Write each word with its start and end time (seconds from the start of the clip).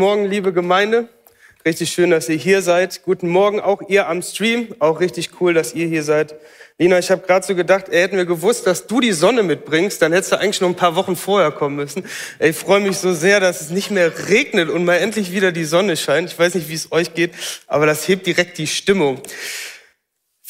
Morgen, 0.00 0.24
liebe 0.24 0.54
Gemeinde. 0.54 1.10
Richtig 1.62 1.90
schön, 1.90 2.08
dass 2.10 2.26
ihr 2.30 2.36
hier 2.36 2.62
seid. 2.62 3.02
Guten 3.02 3.28
Morgen 3.28 3.60
auch 3.60 3.82
ihr 3.86 4.08
am 4.08 4.22
Stream. 4.22 4.74
Auch 4.78 4.98
richtig 4.98 5.28
cool, 5.42 5.52
dass 5.52 5.74
ihr 5.74 5.88
hier 5.88 6.02
seid. 6.02 6.36
Lina, 6.78 6.98
ich 6.98 7.10
habe 7.10 7.26
gerade 7.26 7.44
so 7.44 7.54
gedacht, 7.54 7.90
ey, 7.90 8.00
hätten 8.00 8.16
wir 8.16 8.24
gewusst, 8.24 8.66
dass 8.66 8.86
du 8.86 9.00
die 9.00 9.12
Sonne 9.12 9.42
mitbringst, 9.42 10.00
dann 10.00 10.14
hättest 10.14 10.32
du 10.32 10.40
eigentlich 10.40 10.62
noch 10.62 10.70
ein 10.70 10.74
paar 10.74 10.96
Wochen 10.96 11.16
vorher 11.16 11.50
kommen 11.50 11.76
müssen. 11.76 12.04
Ey, 12.38 12.48
ich 12.48 12.56
freue 12.56 12.80
mich 12.80 12.96
so 12.96 13.12
sehr, 13.12 13.40
dass 13.40 13.60
es 13.60 13.68
nicht 13.68 13.90
mehr 13.90 14.10
regnet 14.30 14.70
und 14.70 14.86
mal 14.86 14.96
endlich 14.96 15.32
wieder 15.32 15.52
die 15.52 15.66
Sonne 15.66 15.98
scheint. 15.98 16.32
Ich 16.32 16.38
weiß 16.38 16.54
nicht, 16.54 16.70
wie 16.70 16.74
es 16.76 16.92
euch 16.92 17.12
geht, 17.12 17.32
aber 17.66 17.84
das 17.84 18.08
hebt 18.08 18.26
direkt 18.26 18.56
die 18.56 18.68
Stimmung. 18.68 19.20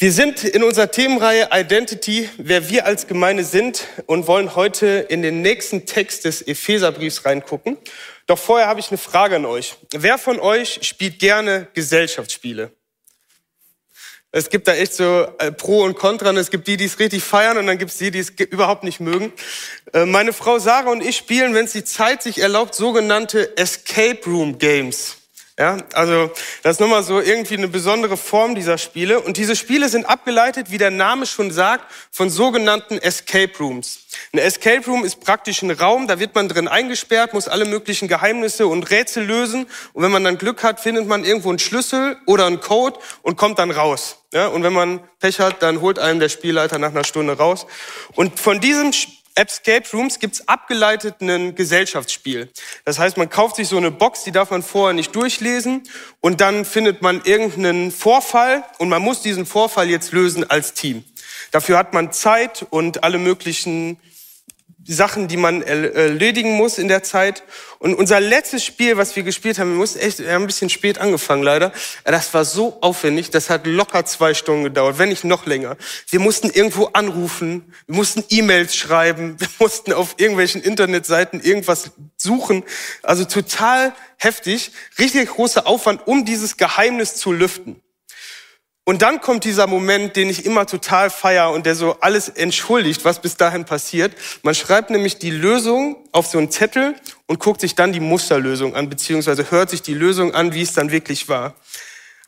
Wir 0.01 0.11
sind 0.11 0.43
in 0.43 0.63
unserer 0.63 0.89
Themenreihe 0.89 1.49
Identity, 1.53 2.27
wer 2.37 2.71
wir 2.71 2.87
als 2.87 3.05
Gemeinde 3.05 3.43
sind 3.43 3.85
und 4.07 4.25
wollen 4.25 4.55
heute 4.55 4.87
in 5.09 5.21
den 5.21 5.43
nächsten 5.43 5.85
Text 5.85 6.25
des 6.25 6.41
Epheserbriefs 6.41 7.23
reingucken. 7.23 7.77
Doch 8.25 8.39
vorher 8.39 8.67
habe 8.67 8.79
ich 8.79 8.89
eine 8.89 8.97
Frage 8.97 9.35
an 9.35 9.45
euch. 9.45 9.75
Wer 9.93 10.17
von 10.17 10.39
euch 10.39 10.79
spielt 10.81 11.19
gerne 11.19 11.67
Gesellschaftsspiele? 11.75 12.71
Es 14.31 14.49
gibt 14.49 14.67
da 14.67 14.73
echt 14.73 14.95
so 14.95 15.27
äh, 15.37 15.51
Pro 15.51 15.83
und 15.83 15.95
Contra. 15.95 16.31
Und 16.31 16.37
es 16.37 16.49
gibt 16.49 16.67
die, 16.67 16.77
die 16.77 16.85
es 16.85 16.97
richtig 16.97 17.23
feiern 17.23 17.59
und 17.59 17.67
dann 17.67 17.77
gibt 17.77 17.91
es 17.91 17.99
die, 17.99 18.09
die 18.09 18.17
es 18.17 18.31
überhaupt 18.31 18.83
nicht 18.83 19.01
mögen. 19.01 19.31
Äh, 19.93 20.07
meine 20.07 20.33
Frau 20.33 20.57
Sarah 20.57 20.89
und 20.89 21.05
ich 21.05 21.15
spielen, 21.15 21.53
wenn 21.53 21.65
es 21.65 21.73
die 21.73 21.83
Zeit 21.83 22.23
sich 22.23 22.39
erlaubt, 22.39 22.73
sogenannte 22.73 23.55
Escape 23.55 24.21
Room 24.25 24.57
Games. 24.57 25.20
Ja, 25.59 25.77
also 25.93 26.31
das 26.63 26.73
ist 26.73 26.79
nochmal 26.79 27.03
so 27.03 27.19
irgendwie 27.19 27.57
eine 27.57 27.67
besondere 27.67 28.17
Form 28.17 28.55
dieser 28.55 28.77
Spiele. 28.77 29.19
Und 29.19 29.37
diese 29.37 29.55
Spiele 29.55 29.89
sind 29.89 30.05
abgeleitet, 30.05 30.71
wie 30.71 30.77
der 30.77 30.91
Name 30.91 31.25
schon 31.25 31.51
sagt, 31.51 31.85
von 32.09 32.29
sogenannten 32.29 32.97
Escape 32.97 33.51
Rooms. 33.59 33.99
Ein 34.33 34.39
Escape 34.39 34.85
Room 34.87 35.03
ist 35.03 35.19
praktisch 35.19 35.61
ein 35.61 35.71
Raum, 35.71 36.07
da 36.07 36.19
wird 36.19 36.35
man 36.35 36.47
drin 36.47 36.67
eingesperrt, 36.67 37.33
muss 37.33 37.47
alle 37.47 37.65
möglichen 37.65 38.07
Geheimnisse 38.07 38.65
und 38.65 38.89
Rätsel 38.89 39.25
lösen. 39.25 39.67
Und 39.93 40.03
wenn 40.03 40.11
man 40.11 40.23
dann 40.23 40.37
Glück 40.37 40.63
hat, 40.63 40.79
findet 40.79 41.05
man 41.07 41.25
irgendwo 41.25 41.49
einen 41.49 41.59
Schlüssel 41.59 42.17
oder 42.25 42.45
einen 42.45 42.61
Code 42.61 42.99
und 43.21 43.37
kommt 43.37 43.59
dann 43.59 43.71
raus. 43.71 44.17
Ja, 44.33 44.47
und 44.47 44.63
wenn 44.63 44.73
man 44.73 45.01
Pech 45.19 45.39
hat, 45.39 45.61
dann 45.61 45.81
holt 45.81 45.99
einem 45.99 46.21
der 46.21 46.29
Spielleiter 46.29 46.79
nach 46.79 46.91
einer 46.91 47.03
Stunde 47.03 47.37
raus. 47.37 47.67
Und 48.15 48.39
von 48.39 48.61
diesem 48.61 48.93
Escape 49.35 49.85
Rooms 49.93 50.19
gibt's 50.19 50.47
abgeleitet 50.47 51.21
ein 51.21 51.55
Gesellschaftsspiel. 51.55 52.49
Das 52.85 52.99
heißt, 52.99 53.17
man 53.17 53.29
kauft 53.29 53.55
sich 53.55 53.67
so 53.67 53.77
eine 53.77 53.91
Box, 53.91 54.23
die 54.23 54.31
darf 54.31 54.51
man 54.51 54.63
vorher 54.63 54.93
nicht 54.93 55.15
durchlesen 55.15 55.83
und 56.19 56.41
dann 56.41 56.65
findet 56.65 57.01
man 57.01 57.21
irgendeinen 57.23 57.91
Vorfall 57.91 58.63
und 58.77 58.89
man 58.89 59.01
muss 59.01 59.21
diesen 59.21 59.45
Vorfall 59.45 59.89
jetzt 59.89 60.11
lösen 60.11 60.49
als 60.49 60.73
Team. 60.73 61.03
Dafür 61.51 61.77
hat 61.77 61.93
man 61.93 62.11
Zeit 62.11 62.65
und 62.69 63.03
alle 63.03 63.17
möglichen 63.17 63.97
Sachen, 64.87 65.27
die 65.27 65.37
man 65.37 65.61
erledigen 65.61 66.53
muss 66.53 66.77
in 66.77 66.87
der 66.87 67.03
Zeit. 67.03 67.43
Und 67.79 67.95
unser 67.95 68.19
letztes 68.19 68.63
Spiel, 68.63 68.97
was 68.97 69.15
wir 69.15 69.23
gespielt 69.23 69.59
haben, 69.59 69.71
wir 69.71 69.77
mussten 69.77 69.99
echt, 69.99 70.19
wir 70.19 70.31
haben 70.33 70.43
ein 70.43 70.47
bisschen 70.47 70.69
spät 70.69 70.97
angefangen 70.97 71.43
leider. 71.43 71.71
Das 72.03 72.33
war 72.33 72.45
so 72.45 72.77
aufwendig, 72.81 73.29
das 73.29 73.49
hat 73.49 73.67
locker 73.67 74.05
zwei 74.05 74.33
Stunden 74.33 74.63
gedauert, 74.63 74.97
wenn 74.97 75.09
nicht 75.09 75.23
noch 75.23 75.45
länger. 75.45 75.77
Wir 76.09 76.19
mussten 76.19 76.49
irgendwo 76.49 76.85
anrufen, 76.93 77.73
wir 77.87 77.95
mussten 77.95 78.23
E-Mails 78.29 78.75
schreiben, 78.75 79.35
wir 79.39 79.47
mussten 79.59 79.93
auf 79.93 80.15
irgendwelchen 80.17 80.61
Internetseiten 80.61 81.41
irgendwas 81.41 81.91
suchen. 82.17 82.63
Also 83.03 83.25
total 83.25 83.93
heftig, 84.17 84.71
richtig 84.99 85.29
großer 85.29 85.67
Aufwand, 85.67 86.07
um 86.07 86.25
dieses 86.25 86.57
Geheimnis 86.57 87.15
zu 87.15 87.31
lüften. 87.31 87.81
Und 88.83 89.03
dann 89.03 89.21
kommt 89.21 89.43
dieser 89.43 89.67
Moment, 89.67 90.15
den 90.15 90.29
ich 90.29 90.45
immer 90.45 90.65
total 90.65 91.11
feier 91.11 91.51
und 91.51 91.67
der 91.67 91.75
so 91.75 91.97
alles 92.01 92.29
entschuldigt, 92.29 93.05
was 93.05 93.21
bis 93.21 93.37
dahin 93.37 93.63
passiert. 93.63 94.15
Man 94.41 94.55
schreibt 94.55 94.89
nämlich 94.89 95.19
die 95.19 95.29
Lösung 95.29 95.97
auf 96.11 96.25
so 96.25 96.39
einen 96.39 96.49
Zettel 96.49 96.95
und 97.27 97.39
guckt 97.39 97.61
sich 97.61 97.75
dann 97.75 97.93
die 97.93 97.99
Musterlösung 97.99 98.75
an, 98.75 98.89
beziehungsweise 98.89 99.51
hört 99.51 99.69
sich 99.69 99.83
die 99.83 99.93
Lösung 99.93 100.33
an, 100.33 100.53
wie 100.53 100.63
es 100.63 100.73
dann 100.73 100.91
wirklich 100.91 101.29
war. 101.29 101.53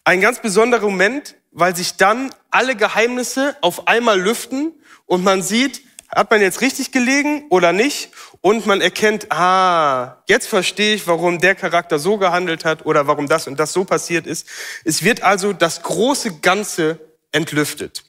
Ein 0.04 0.22
ganz 0.22 0.42
besonderer 0.42 0.86
Moment, 0.86 1.36
weil 1.52 1.76
sich 1.76 1.98
dann 1.98 2.34
alle 2.52 2.76
Geheimnisse 2.76 3.56
auf 3.62 3.88
einmal 3.88 4.20
lüften 4.20 4.74
und 5.08 5.24
man 5.24 5.42
sieht, 5.42 5.82
hat 6.16 6.30
man 6.30 6.42
jetzt 6.42 6.62
richtig 6.62 6.92
gelegen 6.92 7.46
oder 7.50 7.74
nicht? 7.74 8.12
Und 8.46 8.66
man 8.66 8.82
erkennt, 8.82 9.32
ah, 9.32 10.22
jetzt 10.28 10.48
verstehe 10.48 10.96
ich, 10.96 11.08
warum 11.08 11.40
der 11.40 11.56
Charakter 11.56 11.98
so 11.98 12.18
gehandelt 12.18 12.66
hat 12.66 12.86
oder 12.86 13.08
warum 13.08 13.30
das 13.30 13.48
und 13.48 13.58
das 13.58 13.72
so 13.72 13.86
passiert 13.86 14.28
ist. 14.28 14.46
Es 14.84 15.02
wird 15.02 15.24
also 15.24 15.54
das 15.54 15.82
große 15.82 16.40
Ganze 16.42 17.00
entlüftet. 17.32 18.04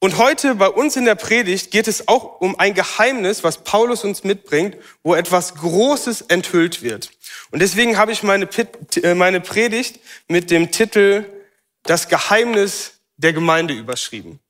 Und 0.00 0.18
heute 0.18 0.56
bei 0.56 0.66
uns 0.66 0.96
in 0.96 1.04
der 1.04 1.14
Predigt 1.14 1.70
geht 1.70 1.86
es 1.86 2.08
auch 2.08 2.40
um 2.40 2.58
ein 2.58 2.74
Geheimnis, 2.74 3.44
was 3.44 3.62
Paulus 3.62 4.02
uns 4.02 4.24
mitbringt, 4.24 4.76
wo 5.04 5.14
etwas 5.14 5.54
Großes 5.54 6.22
enthüllt 6.22 6.82
wird. 6.82 7.12
Und 7.52 7.62
deswegen 7.62 7.98
habe 7.98 8.10
ich 8.10 8.24
meine, 8.24 8.48
äh, 8.96 9.14
meine 9.14 9.40
Predigt 9.40 10.00
mit 10.26 10.50
dem 10.50 10.72
Titel 10.72 11.24
Das 11.84 12.08
Geheimnis 12.08 12.94
der 13.16 13.32
Gemeinde 13.32 13.74
überschrieben. 13.74 14.40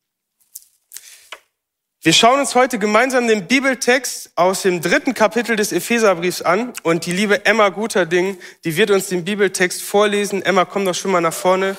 Wir 2.04 2.12
schauen 2.12 2.40
uns 2.40 2.56
heute 2.56 2.80
gemeinsam 2.80 3.28
den 3.28 3.46
Bibeltext 3.46 4.32
aus 4.34 4.62
dem 4.62 4.80
dritten 4.80 5.14
Kapitel 5.14 5.54
des 5.54 5.70
Epheserbriefs 5.70 6.42
an 6.42 6.72
und 6.82 7.06
die 7.06 7.12
liebe 7.12 7.46
Emma 7.46 7.68
Guterding, 7.68 8.38
die 8.64 8.76
wird 8.76 8.90
uns 8.90 9.06
den 9.06 9.24
Bibeltext 9.24 9.80
vorlesen. 9.80 10.42
Emma, 10.42 10.64
komm 10.64 10.84
doch 10.84 10.96
schon 10.96 11.12
mal 11.12 11.20
nach 11.20 11.32
vorne. 11.32 11.76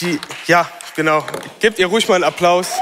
Die, 0.00 0.18
ja, 0.48 0.68
genau. 0.96 1.24
Gebt 1.60 1.78
ihr 1.78 1.86
ruhig 1.86 2.08
mal 2.08 2.16
einen 2.16 2.24
Applaus. 2.24 2.72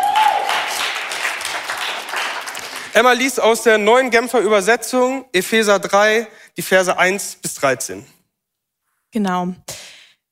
Emma 2.95 3.13
liest 3.13 3.43
aus 3.43 3.65
der 3.65 3.77
neuen 3.77 4.09
Genfer 4.09 4.41
Übersetzung 4.41 5.27
Epheser 5.35 5.81
3, 5.81 6.29
die 6.57 6.63
Verse 6.63 6.97
1 6.97 7.41
bis 7.43 7.57
13. 7.57 8.07
Genau. 9.11 9.49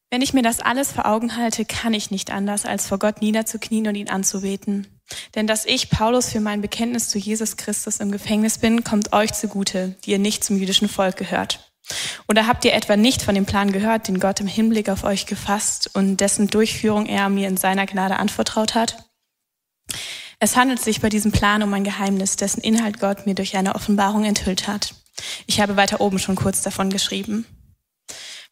Wenn 0.09 0.23
ich 0.23 0.33
mir 0.33 0.43
das 0.43 0.61
alles 0.61 0.93
vor 0.93 1.05
Augen 1.05 1.37
halte, 1.37 1.67
kann 1.67 1.93
ich 1.93 2.11
nicht 2.11 2.31
anders, 2.31 2.65
als 2.65 2.87
vor 2.87 2.99
Gott 2.99 3.21
niederzuknien 3.21 3.87
und 3.87 3.97
ihn 3.97 4.09
anzubeten. 4.09 4.98
Denn 5.35 5.47
dass 5.47 5.65
ich, 5.65 5.91
Paulus, 5.91 6.31
für 6.31 6.41
mein 6.41 6.61
Bekenntnis 6.61 7.09
zu 7.09 7.19
Jesus 7.19 7.57
Christus 7.57 7.99
im 7.99 8.11
Gefängnis 8.11 8.59
bin, 8.59 8.85
kommt 8.85 9.13
euch 9.13 9.33
zugute, 9.33 9.97
die 10.05 10.13
ihr 10.13 10.19
nicht 10.19 10.45
zum 10.45 10.59
jüdischen 10.59 10.89
Volk 10.89 11.17
gehört. 11.17 11.73
Oder 12.29 12.47
habt 12.47 12.65
ihr 12.65 12.75
etwa 12.75 12.97
nicht 12.97 13.23
von 13.23 13.35
dem 13.35 13.47
Plan 13.47 13.73
gehört, 13.73 14.09
den 14.09 14.21
Gott 14.21 14.41
im 14.41 14.47
Hinblick 14.47 14.91
auf 14.91 15.05
euch 15.05 15.27
gefasst 15.27 15.91
und 15.95 16.19
dessen 16.19 16.49
Durchführung 16.49 17.07
er 17.07 17.29
mir 17.31 17.49
in 17.49 17.57
seiner 17.57 17.87
Gnade 17.87 18.17
anvertraut 18.17 18.75
hat? 18.75 19.09
Es 20.39 20.57
handelt 20.57 20.81
sich 20.81 21.01
bei 21.01 21.09
diesem 21.09 21.33
Plan 21.33 21.63
um 21.63 21.73
ein 21.75 21.85
Geheimnis, 21.85 22.37
dessen 22.37 22.61
Inhalt 22.61 23.01
Gott 23.01 23.27
mir 23.27 23.35
durch 23.35 23.57
eine 23.57 23.75
Offenbarung 23.75 24.25
enthüllt 24.25 24.69
hat. 24.69 24.95
Ich 25.47 25.61
habe 25.61 25.77
weiter 25.77 26.01
oben 26.01 26.19
schon 26.19 26.37
kurz 26.37 26.63
davon 26.63 26.91
geschrieben. 26.91 27.47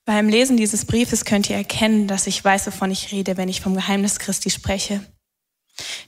Beim 0.05 0.29
Lesen 0.29 0.57
dieses 0.57 0.85
Briefes 0.85 1.25
könnt 1.25 1.51
ihr 1.51 1.57
erkennen, 1.57 2.09
dass 2.09 2.27
ich 2.27 2.43
weiß, 2.43 2.67
wovon 2.69 2.91
ich 2.91 3.13
rede, 3.13 3.37
wenn 3.37 3.49
ich 3.49 3.61
vom 3.61 3.75
Geheimnis 3.75 4.19
Christi 4.19 4.51
spreche. 4.51 5.01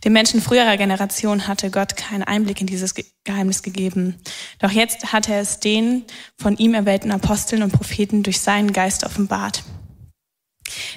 Den 0.05 0.13
Menschen 0.13 0.41
früherer 0.41 0.77
Generation 0.77 1.47
hatte 1.47 1.71
Gott 1.71 1.97
keinen 1.97 2.23
Einblick 2.23 2.61
in 2.61 2.67
dieses 2.67 2.95
Geheimnis 3.25 3.63
gegeben. 3.63 4.17
Doch 4.59 4.71
jetzt 4.71 5.13
hat 5.13 5.29
er 5.29 5.41
es 5.41 5.61
den 5.61 6.05
von 6.37 6.57
ihm 6.57 6.75
erwählten 6.75 7.11
Aposteln 7.11 7.63
und 7.63 7.73
Propheten 7.73 8.23
durch 8.23 8.41
seinen 8.41 8.73
Geist 8.73 9.05
offenbart. 9.05 9.65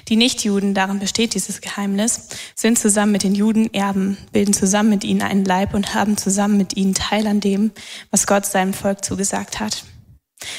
Die 0.08 0.16
Nichtjuden, 0.16 0.74
darin 0.74 0.98
besteht 0.98 1.34
dieses 1.34 1.60
Geheimnis, 1.60 2.28
sind 2.54 2.78
zusammen 2.78 3.12
mit 3.12 3.22
den 3.22 3.34
Juden 3.34 3.72
Erben, 3.72 4.18
bilden 4.32 4.52
zusammen 4.52 4.90
mit 4.90 5.04
ihnen 5.04 5.22
einen 5.22 5.44
Leib 5.44 5.74
und 5.74 5.94
haben 5.94 6.16
zusammen 6.16 6.56
mit 6.56 6.76
ihnen 6.76 6.94
Teil 6.94 7.26
an 7.26 7.40
dem, 7.40 7.72
was 8.10 8.26
Gott 8.26 8.44
seinem 8.44 8.74
Volk 8.74 9.04
zugesagt 9.04 9.60
hat. 9.60 9.84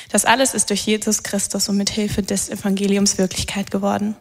Das 0.10 0.26
alles 0.26 0.54
ist 0.54 0.70
durch 0.70 0.86
Jesus 0.86 1.24
Christus 1.24 1.70
und 1.70 1.78
mit 1.78 1.90
Hilfe 1.90 2.24
des 2.24 2.50
Evangeliums 2.50 3.18
Wirklichkeit 3.18 3.70
geworden. 3.70 4.16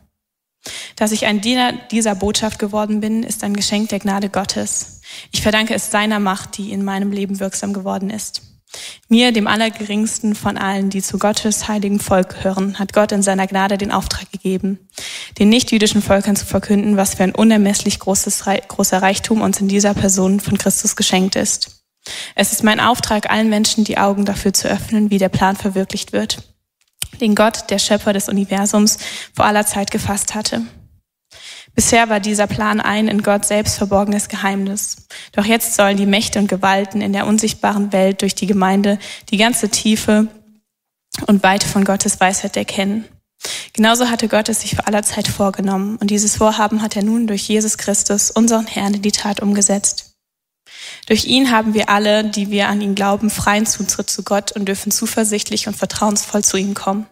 Dass 0.96 1.12
ich 1.12 1.26
ein 1.26 1.40
Diener 1.40 1.72
dieser 1.90 2.14
Botschaft 2.14 2.58
geworden 2.58 3.00
bin, 3.00 3.22
ist 3.22 3.42
ein 3.44 3.54
Geschenk 3.54 3.88
der 3.88 3.98
Gnade 3.98 4.28
Gottes. 4.28 5.00
Ich 5.32 5.42
verdanke 5.42 5.74
es 5.74 5.90
seiner 5.90 6.20
Macht, 6.20 6.56
die 6.56 6.72
in 6.72 6.84
meinem 6.84 7.12
Leben 7.12 7.40
wirksam 7.40 7.72
geworden 7.72 8.10
ist. 8.10 8.42
Mir, 9.08 9.32
dem 9.32 9.46
Allergeringsten 9.46 10.34
von 10.34 10.56
allen, 10.56 10.88
die 10.88 11.02
zu 11.02 11.18
Gottes 11.18 11.68
heiligen 11.68 12.00
Volk 12.00 12.30
gehören, 12.30 12.78
hat 12.78 12.92
Gott 12.94 13.12
in 13.12 13.22
seiner 13.22 13.46
Gnade 13.46 13.76
den 13.76 13.92
Auftrag 13.92 14.30
gegeben, 14.32 14.78
den 15.38 15.50
nichtjüdischen 15.50 16.00
Völkern 16.00 16.36
zu 16.36 16.46
verkünden, 16.46 16.96
was 16.96 17.14
für 17.14 17.24
ein 17.24 17.34
unermesslich 17.34 17.98
großes, 17.98 18.44
großer 18.68 19.02
Reichtum 19.02 19.42
uns 19.42 19.60
in 19.60 19.68
dieser 19.68 19.92
Person 19.92 20.40
von 20.40 20.56
Christus 20.56 20.96
geschenkt 20.96 21.36
ist. 21.36 21.82
Es 22.34 22.52
ist 22.52 22.64
mein 22.64 22.80
Auftrag, 22.80 23.30
allen 23.30 23.50
Menschen 23.50 23.84
die 23.84 23.98
Augen 23.98 24.24
dafür 24.24 24.52
zu 24.52 24.68
öffnen, 24.68 25.10
wie 25.10 25.18
der 25.18 25.28
Plan 25.28 25.56
verwirklicht 25.56 26.12
wird, 26.12 26.51
den 27.20 27.34
Gott, 27.34 27.70
der 27.70 27.78
Schöpfer 27.78 28.12
des 28.12 28.28
Universums, 28.28 28.98
vor 29.34 29.44
aller 29.44 29.66
Zeit 29.66 29.90
gefasst 29.90 30.34
hatte. 30.34 30.62
Bisher 31.74 32.10
war 32.10 32.20
dieser 32.20 32.46
Plan 32.46 32.80
ein 32.80 33.08
in 33.08 33.22
Gott 33.22 33.46
selbst 33.46 33.78
verborgenes 33.78 34.28
Geheimnis. 34.28 35.08
Doch 35.32 35.44
jetzt 35.44 35.74
sollen 35.74 35.96
die 35.96 36.06
Mächte 36.06 36.38
und 36.38 36.48
Gewalten 36.48 37.00
in 37.00 37.14
der 37.14 37.26
unsichtbaren 37.26 37.92
Welt 37.92 38.20
durch 38.20 38.34
die 38.34 38.46
Gemeinde 38.46 38.98
die 39.30 39.38
ganze 39.38 39.70
Tiefe 39.70 40.28
und 41.26 41.42
Weite 41.42 41.66
von 41.66 41.84
Gottes 41.84 42.20
Weisheit 42.20 42.56
erkennen. 42.56 43.06
Genauso 43.72 44.10
hatte 44.10 44.28
Gott 44.28 44.48
es 44.48 44.60
sich 44.60 44.76
vor 44.76 44.86
aller 44.86 45.02
Zeit 45.02 45.28
vorgenommen 45.28 45.96
und 45.96 46.10
dieses 46.10 46.36
Vorhaben 46.36 46.82
hat 46.82 46.94
er 46.94 47.02
nun 47.02 47.26
durch 47.26 47.48
Jesus 47.48 47.78
Christus, 47.78 48.30
unseren 48.30 48.66
Herrn, 48.66 48.94
in 48.94 49.02
die 49.02 49.12
Tat 49.12 49.40
umgesetzt. 49.40 50.11
Durch 51.06 51.24
ihn 51.24 51.50
haben 51.50 51.74
wir 51.74 51.88
alle, 51.88 52.24
die 52.24 52.50
wir 52.50 52.68
an 52.68 52.80
ihn 52.80 52.94
glauben, 52.94 53.30
freien 53.30 53.66
Zutritt 53.66 54.10
zu 54.10 54.22
Gott 54.22 54.52
und 54.52 54.66
dürfen 54.66 54.92
zuversichtlich 54.92 55.66
und 55.68 55.76
vertrauensvoll 55.76 56.44
zu 56.44 56.56
ihm 56.56 56.74
kommen. 56.74 57.06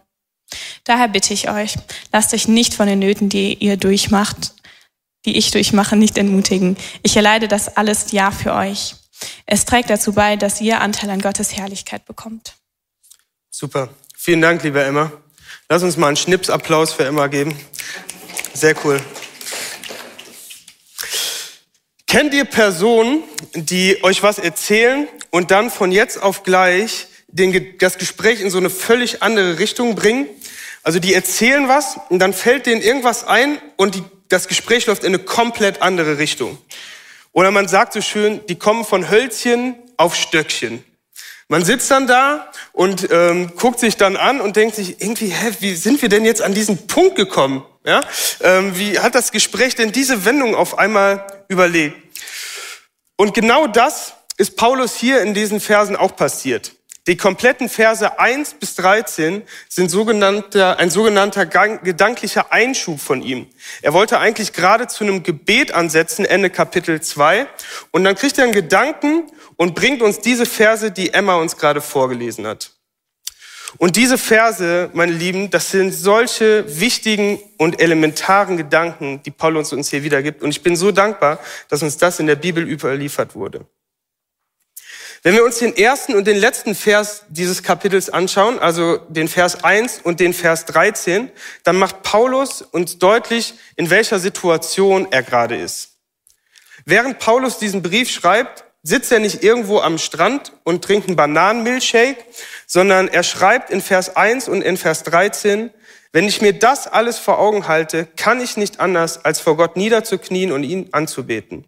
Daher 0.83 1.07
bitte 1.07 1.33
ich 1.33 1.49
euch, 1.49 1.75
lasst 2.11 2.33
euch 2.33 2.47
nicht 2.47 2.73
von 2.73 2.87
den 2.87 2.99
Nöten, 2.99 3.29
die 3.29 3.53
ihr 3.53 3.77
durchmacht, 3.77 4.53
die 5.25 5.37
ich 5.37 5.51
durchmache, 5.51 5.95
nicht 5.95 6.17
entmutigen. 6.17 6.77
Ich 7.03 7.15
erleide 7.15 7.47
das 7.47 7.77
alles 7.77 8.11
ja 8.11 8.31
für 8.31 8.53
euch. 8.53 8.95
Es 9.45 9.65
trägt 9.65 9.89
dazu 9.89 10.13
bei, 10.13 10.35
dass 10.35 10.61
ihr 10.61 10.81
Anteil 10.81 11.09
an 11.09 11.21
Gottes 11.21 11.55
Herrlichkeit 11.55 12.05
bekommt. 12.05 12.55
Super. 13.49 13.89
Vielen 14.17 14.41
Dank, 14.41 14.63
liebe 14.63 14.83
Emma. 14.83 15.11
Lass 15.69 15.83
uns 15.83 15.97
mal 15.97 16.07
einen 16.07 16.17
Schnipsapplaus 16.17 16.93
für 16.93 17.05
Emma 17.05 17.27
geben. 17.27 17.55
Sehr 18.53 18.75
cool. 18.83 19.01
Kennt 22.11 22.33
ihr 22.33 22.43
Personen, 22.43 23.23
die 23.53 24.03
euch 24.03 24.21
was 24.21 24.37
erzählen 24.37 25.07
und 25.29 25.49
dann 25.49 25.69
von 25.69 25.93
jetzt 25.93 26.21
auf 26.21 26.43
gleich 26.43 27.07
den, 27.29 27.77
das 27.77 27.97
Gespräch 27.97 28.41
in 28.41 28.49
so 28.49 28.57
eine 28.57 28.69
völlig 28.69 29.23
andere 29.23 29.59
Richtung 29.59 29.95
bringen? 29.95 30.27
Also 30.83 30.99
die 30.99 31.13
erzählen 31.13 31.69
was 31.69 31.97
und 32.09 32.19
dann 32.19 32.33
fällt 32.33 32.65
denen 32.65 32.81
irgendwas 32.81 33.23
ein 33.23 33.59
und 33.77 33.95
die, 33.95 34.03
das 34.27 34.49
Gespräch 34.49 34.87
läuft 34.87 35.05
in 35.05 35.15
eine 35.15 35.23
komplett 35.23 35.81
andere 35.81 36.17
Richtung. 36.17 36.57
Oder 37.31 37.49
man 37.49 37.69
sagt 37.69 37.93
so 37.93 38.01
schön, 38.01 38.41
die 38.49 38.55
kommen 38.55 38.83
von 38.83 39.09
Hölzchen 39.09 39.75
auf 39.95 40.13
Stöckchen. 40.13 40.83
Man 41.51 41.65
sitzt 41.65 41.91
dann 41.91 42.07
da 42.07 42.49
und 42.71 43.09
ähm, 43.11 43.51
guckt 43.57 43.77
sich 43.77 43.97
dann 43.97 44.15
an 44.15 44.39
und 44.39 44.55
denkt 44.55 44.73
sich 44.77 45.01
irgendwie, 45.01 45.27
hä, 45.27 45.51
wie 45.59 45.75
sind 45.75 46.01
wir 46.01 46.07
denn 46.07 46.23
jetzt 46.23 46.41
an 46.41 46.53
diesen 46.53 46.87
Punkt 46.87 47.17
gekommen? 47.17 47.65
Ja? 47.85 47.99
Ähm, 48.39 48.77
wie 48.77 48.99
hat 48.99 49.15
das 49.15 49.33
Gespräch 49.33 49.75
denn 49.75 49.91
diese 49.91 50.23
Wendung 50.23 50.55
auf 50.55 50.79
einmal 50.79 51.43
überlegt? 51.49 51.97
Und 53.17 53.33
genau 53.33 53.67
das 53.67 54.13
ist 54.37 54.55
Paulus 54.55 54.95
hier 54.95 55.19
in 55.19 55.33
diesen 55.33 55.59
Versen 55.59 55.97
auch 55.97 56.15
passiert. 56.15 56.71
Die 57.07 57.17
kompletten 57.17 57.67
Verse 57.67 58.19
1 58.19 58.55
bis 58.55 58.75
13 58.75 59.41
sind 59.67 59.89
sogenannter, 59.89 60.77
ein 60.77 60.91
sogenannter 60.91 61.47
gedanklicher 61.47 62.51
Einschub 62.51 62.99
von 62.99 63.23
ihm. 63.23 63.47
Er 63.81 63.93
wollte 63.93 64.19
eigentlich 64.19 64.53
gerade 64.53 64.85
zu 64.85 65.03
einem 65.03 65.23
Gebet 65.23 65.73
ansetzen, 65.73 66.25
Ende 66.25 66.51
Kapitel 66.51 67.01
2. 67.01 67.47
Und 67.89 68.03
dann 68.03 68.13
kriegt 68.13 68.37
er 68.37 68.43
einen 68.43 68.53
Gedanken 68.53 69.23
und 69.55 69.73
bringt 69.73 70.03
uns 70.03 70.19
diese 70.19 70.45
Verse, 70.45 70.91
die 70.91 71.11
Emma 71.11 71.35
uns 71.35 71.57
gerade 71.57 71.81
vorgelesen 71.81 72.45
hat. 72.45 72.71
Und 73.77 73.95
diese 73.95 74.19
Verse, 74.19 74.91
meine 74.93 75.13
Lieben, 75.13 75.49
das 75.49 75.71
sind 75.71 75.93
solche 75.93 76.65
wichtigen 76.79 77.39
und 77.57 77.81
elementaren 77.81 78.57
Gedanken, 78.57 79.23
die 79.23 79.31
Paulus 79.31 79.73
uns 79.73 79.89
hier 79.89 80.03
wiedergibt. 80.03 80.43
Und 80.43 80.49
ich 80.49 80.61
bin 80.61 80.75
so 80.75 80.91
dankbar, 80.91 81.39
dass 81.67 81.81
uns 81.81 81.97
das 81.97 82.19
in 82.19 82.27
der 82.27 82.35
Bibel 82.35 82.67
überliefert 82.67 83.33
wurde. 83.33 83.65
Wenn 85.23 85.35
wir 85.35 85.43
uns 85.43 85.59
den 85.59 85.77
ersten 85.77 86.15
und 86.15 86.25
den 86.25 86.37
letzten 86.37 86.73
Vers 86.73 87.25
dieses 87.29 87.61
Kapitels 87.61 88.09
anschauen, 88.09 88.57
also 88.57 88.97
den 88.97 89.27
Vers 89.27 89.63
1 89.63 90.01
und 90.03 90.19
den 90.19 90.33
Vers 90.33 90.65
13, 90.65 91.29
dann 91.63 91.75
macht 91.75 92.01
Paulus 92.01 92.63
uns 92.63 92.97
deutlich, 92.97 93.53
in 93.75 93.91
welcher 93.91 94.17
Situation 94.17 95.07
er 95.11 95.21
gerade 95.21 95.57
ist. 95.57 95.91
Während 96.85 97.19
Paulus 97.19 97.59
diesen 97.59 97.83
Brief 97.83 98.09
schreibt, 98.09 98.63
sitzt 98.81 99.11
er 99.11 99.19
nicht 99.19 99.43
irgendwo 99.43 99.79
am 99.79 99.99
Strand 99.99 100.53
und 100.63 100.83
trinkt 100.83 101.07
einen 101.07 101.15
Bananenmilchshake, 101.15 102.17
sondern 102.65 103.07
er 103.07 103.21
schreibt 103.21 103.69
in 103.69 103.81
Vers 103.81 104.15
1 104.15 104.47
und 104.49 104.63
in 104.63 104.75
Vers 104.75 105.03
13, 105.03 105.69
wenn 106.13 106.27
ich 106.27 106.41
mir 106.41 106.53
das 106.53 106.87
alles 106.87 107.19
vor 107.19 107.37
Augen 107.37 107.67
halte, 107.67 108.07
kann 108.17 108.41
ich 108.41 108.57
nicht 108.57 108.79
anders, 108.79 109.23
als 109.23 109.39
vor 109.39 109.55
Gott 109.55 109.77
niederzuknien 109.77 110.51
und 110.51 110.63
ihn 110.63 110.89
anzubeten. 110.93 111.67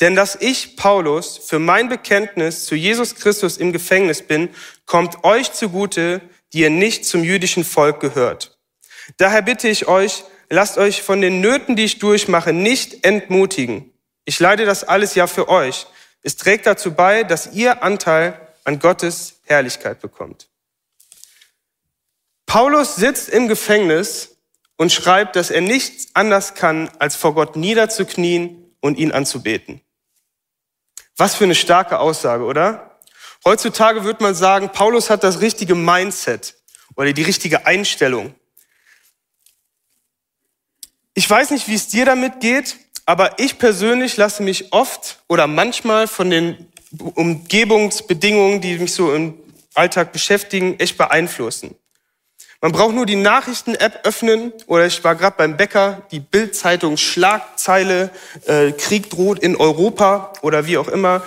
Denn 0.00 0.14
dass 0.14 0.36
ich, 0.36 0.76
Paulus, 0.76 1.38
für 1.38 1.58
mein 1.58 1.88
Bekenntnis 1.88 2.64
zu 2.64 2.74
Jesus 2.74 3.16
Christus 3.16 3.56
im 3.56 3.72
Gefängnis 3.72 4.22
bin, 4.22 4.50
kommt 4.86 5.24
euch 5.24 5.52
zugute, 5.52 6.20
die 6.52 6.60
ihr 6.60 6.70
nicht 6.70 7.04
zum 7.04 7.24
jüdischen 7.24 7.64
Volk 7.64 8.00
gehört. 8.00 8.58
Daher 9.16 9.42
bitte 9.42 9.68
ich 9.68 9.88
euch, 9.88 10.24
lasst 10.50 10.78
euch 10.78 11.02
von 11.02 11.20
den 11.20 11.40
Nöten, 11.40 11.74
die 11.74 11.84
ich 11.84 11.98
durchmache, 11.98 12.52
nicht 12.52 13.04
entmutigen. 13.04 13.92
Ich 14.24 14.38
leide 14.38 14.66
das 14.66 14.84
alles 14.84 15.14
ja 15.14 15.26
für 15.26 15.48
euch. 15.48 15.86
Es 16.22 16.36
trägt 16.36 16.66
dazu 16.66 16.92
bei, 16.92 17.24
dass 17.24 17.52
ihr 17.52 17.82
Anteil 17.82 18.38
an 18.64 18.78
Gottes 18.78 19.40
Herrlichkeit 19.44 20.00
bekommt. 20.00 20.48
Paulus 22.46 22.96
sitzt 22.96 23.28
im 23.28 23.48
Gefängnis 23.48 24.36
und 24.76 24.92
schreibt, 24.92 25.36
dass 25.36 25.50
er 25.50 25.60
nichts 25.60 26.08
anders 26.14 26.54
kann, 26.54 26.88
als 26.98 27.16
vor 27.16 27.34
Gott 27.34 27.56
niederzuknien 27.56 28.74
und 28.80 28.98
ihn 28.98 29.12
anzubeten. 29.12 29.80
Was 31.18 31.34
für 31.34 31.44
eine 31.44 31.56
starke 31.56 31.98
Aussage, 31.98 32.44
oder? 32.44 32.96
Heutzutage 33.44 34.04
würde 34.04 34.22
man 34.22 34.34
sagen, 34.34 34.70
Paulus 34.70 35.10
hat 35.10 35.24
das 35.24 35.40
richtige 35.40 35.74
Mindset 35.74 36.54
oder 36.94 37.12
die 37.12 37.22
richtige 37.22 37.66
Einstellung. 37.66 38.34
Ich 41.14 41.28
weiß 41.28 41.50
nicht, 41.50 41.66
wie 41.66 41.74
es 41.74 41.88
dir 41.88 42.04
damit 42.04 42.40
geht, 42.40 42.76
aber 43.04 43.40
ich 43.40 43.58
persönlich 43.58 44.16
lasse 44.16 44.44
mich 44.44 44.72
oft 44.72 45.18
oder 45.28 45.48
manchmal 45.48 46.06
von 46.06 46.30
den 46.30 46.70
Umgebungsbedingungen, 47.14 48.60
die 48.60 48.78
mich 48.78 48.94
so 48.94 49.12
im 49.12 49.34
Alltag 49.74 50.12
beschäftigen, 50.12 50.78
echt 50.78 50.96
beeinflussen. 50.96 51.74
Man 52.60 52.72
braucht 52.72 52.94
nur 52.94 53.06
die 53.06 53.14
Nachrichten-App 53.14 54.00
öffnen 54.04 54.52
oder 54.66 54.86
ich 54.86 55.04
war 55.04 55.14
gerade 55.14 55.36
beim 55.36 55.56
Bäcker, 55.56 56.02
die 56.10 56.18
Bild-Zeitung 56.18 56.96
Schlagzeile, 56.96 58.10
äh, 58.46 58.72
Krieg 58.72 59.10
droht 59.10 59.38
in 59.38 59.54
Europa 59.54 60.32
oder 60.42 60.66
wie 60.66 60.76
auch 60.76 60.88
immer. 60.88 61.22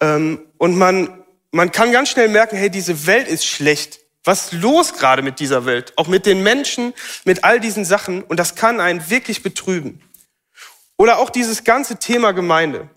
Ähm, 0.00 0.40
und 0.56 0.76
man, 0.76 1.24
man 1.50 1.72
kann 1.72 1.90
ganz 1.90 2.10
schnell 2.10 2.28
merken, 2.28 2.56
hey, 2.56 2.70
diese 2.70 3.06
Welt 3.06 3.26
ist 3.26 3.44
schlecht. 3.44 3.98
Was 4.22 4.52
los 4.52 4.94
gerade 4.94 5.22
mit 5.22 5.40
dieser 5.40 5.64
Welt? 5.64 5.94
Auch 5.96 6.06
mit 6.06 6.26
den 6.26 6.44
Menschen, 6.44 6.94
mit 7.24 7.42
all 7.42 7.58
diesen 7.58 7.84
Sachen. 7.84 8.22
Und 8.22 8.38
das 8.38 8.54
kann 8.54 8.80
einen 8.80 9.10
wirklich 9.10 9.42
betrüben. 9.42 10.00
Oder 10.96 11.18
auch 11.18 11.30
dieses 11.30 11.64
ganze 11.64 11.96
Thema 11.96 12.32
Gemeinde. 12.32 12.88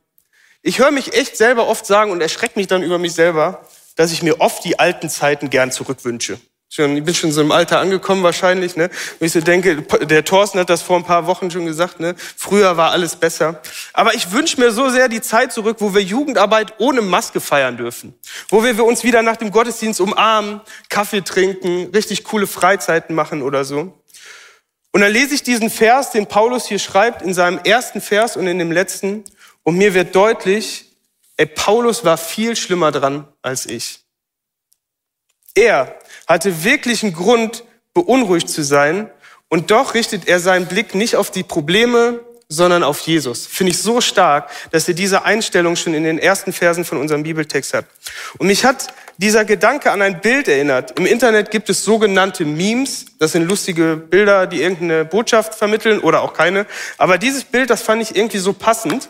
Ich 0.62 0.78
höre 0.78 0.92
mich 0.92 1.14
echt 1.14 1.36
selber 1.36 1.68
oft 1.68 1.88
sagen 1.88 2.12
und 2.12 2.22
erschrecke 2.22 2.60
mich 2.60 2.68
dann 2.68 2.84
über 2.84 3.00
mich 3.00 3.14
selber, 3.14 3.66
dass 3.96 4.12
ich 4.12 4.22
mir 4.22 4.40
oft 4.40 4.64
die 4.66 4.78
alten 4.78 5.10
Zeiten 5.10 5.50
gern 5.50 5.72
zurückwünsche. 5.72 6.40
Schon, 6.74 6.96
ich 6.96 7.04
bin 7.04 7.13
schon 7.13 7.34
so 7.34 7.42
im 7.42 7.51
Alter 7.51 7.80
angekommen 7.80 8.24
wahrscheinlich, 8.24 8.78
ne? 8.78 8.90
Wenn 9.20 9.25
ich 9.25 9.34
so 9.34 9.42
denke, 9.42 9.82
der 9.82 10.24
Thorsten 10.24 10.58
hat 10.58 10.70
das 10.70 10.82
vor 10.82 10.96
ein 10.96 11.04
paar 11.04 11.28
Wochen 11.28 11.51
schon 11.51 11.66
gesagt, 11.66 12.00
ne? 12.00 12.16
Früher 12.38 12.78
war 12.78 12.92
alles 12.92 13.18
besser. 13.18 13.62
Aber 13.92 14.13
ich 14.13 14.32
wünsche 14.32 14.58
mir 14.58 14.72
so 14.72 14.88
sehr 14.88 15.10
die 15.10 15.20
Zeit 15.20 15.51
zurück, 15.51 15.78
wo 15.82 15.94
wir 15.94 16.01
Jugendarbeit 16.01 16.75
ohne 16.78 17.01
Maske 17.01 17.42
feiern 17.42 17.75
dürfen. 17.75 18.18
Wo 18.48 18.63
wir 18.63 18.86
uns 18.86 19.04
wieder 19.04 19.22
nach 19.22 19.36
dem 19.36 19.51
Gottesdienst 19.51 20.00
umarmen, 20.00 20.62
Kaffee 20.88 21.20
trinken, 21.20 21.90
richtig 21.94 22.24
coole 22.24 22.48
Freizeiten 22.48 23.13
machen 23.16 23.42
oder 23.42 23.66
so. 23.66 23.94
Und 24.94 25.01
dann 25.01 25.12
lese 25.12 25.36
ich 25.36 25.44
diesen 25.44 25.70
Vers, 25.70 26.12
den 26.12 26.28
Paulus 26.28 26.68
hier 26.68 26.80
schreibt, 26.80 27.22
in 27.22 27.34
seinem 27.34 27.60
ersten 27.66 28.00
Vers 28.00 28.38
und 28.38 28.48
in 28.48 28.60
dem 28.60 28.72
letzten. 28.72 29.25
Und 29.63 29.75
mir 29.75 29.94
wird 29.94 30.16
deutlich, 30.16 30.86
ey, 31.36 31.48
Paulus 31.48 32.06
war 32.06 32.18
viel 32.18 32.56
schlimmer 32.56 32.94
dran 32.94 33.28
als 33.42 33.66
ich. 33.66 34.00
Er 35.54 35.98
hatte 36.32 36.64
wirklich 36.64 37.04
einen 37.04 37.14
Grund, 37.14 37.64
beunruhigt 37.94 38.50
zu 38.50 38.64
sein. 38.64 39.10
Und 39.50 39.72
doch 39.72 39.94
richtet 39.94 40.28
er 40.28 40.40
seinen 40.40 40.66
Blick 40.66 40.96
nicht 40.96 41.16
auf 41.16 41.30
die 41.30 41.44
Probleme, 41.44 42.22
sondern 42.48 42.84
auf 42.84 43.00
Jesus. 43.00 43.48
Finde 43.48 43.72
ich 43.72 43.82
so 43.82 44.02
stark, 44.02 44.50
dass 44.72 44.88
er 44.88 44.94
diese 44.94 45.24
Einstellung 45.24 45.76
schon 45.78 45.94
in 45.94 46.04
den 46.04 46.20
ersten 46.20 46.52
Versen 46.52 46.84
von 46.84 46.98
unserem 46.98 47.24
Bibeltext 47.24 47.74
hat. 47.74 47.86
Und 48.38 48.48
mich 48.48 48.66
hat 48.66 48.94
dieser 49.18 49.46
Gedanke 49.46 49.92
an 49.92 50.02
ein 50.02 50.20
Bild 50.20 50.48
erinnert. 50.48 51.00
Im 51.00 51.06
Internet 51.06 51.52
gibt 51.52 51.70
es 51.70 51.84
sogenannte 51.84 52.44
Memes. 52.44 53.06
Das 53.20 53.32
sind 53.32 53.48
lustige 53.48 53.96
Bilder, 53.96 54.48
die 54.48 54.62
irgendeine 54.62 55.06
Botschaft 55.06 55.56
vermitteln 55.56 56.00
oder 56.00 56.22
auch 56.22 56.34
keine. 56.34 56.66
Aber 56.98 57.18
dieses 57.18 57.46
Bild, 57.46 57.70
das 57.70 57.84
fand 57.84 58.02
ich 58.02 58.16
irgendwie 58.16 58.40
so 58.40 58.52
passend. 58.52 59.10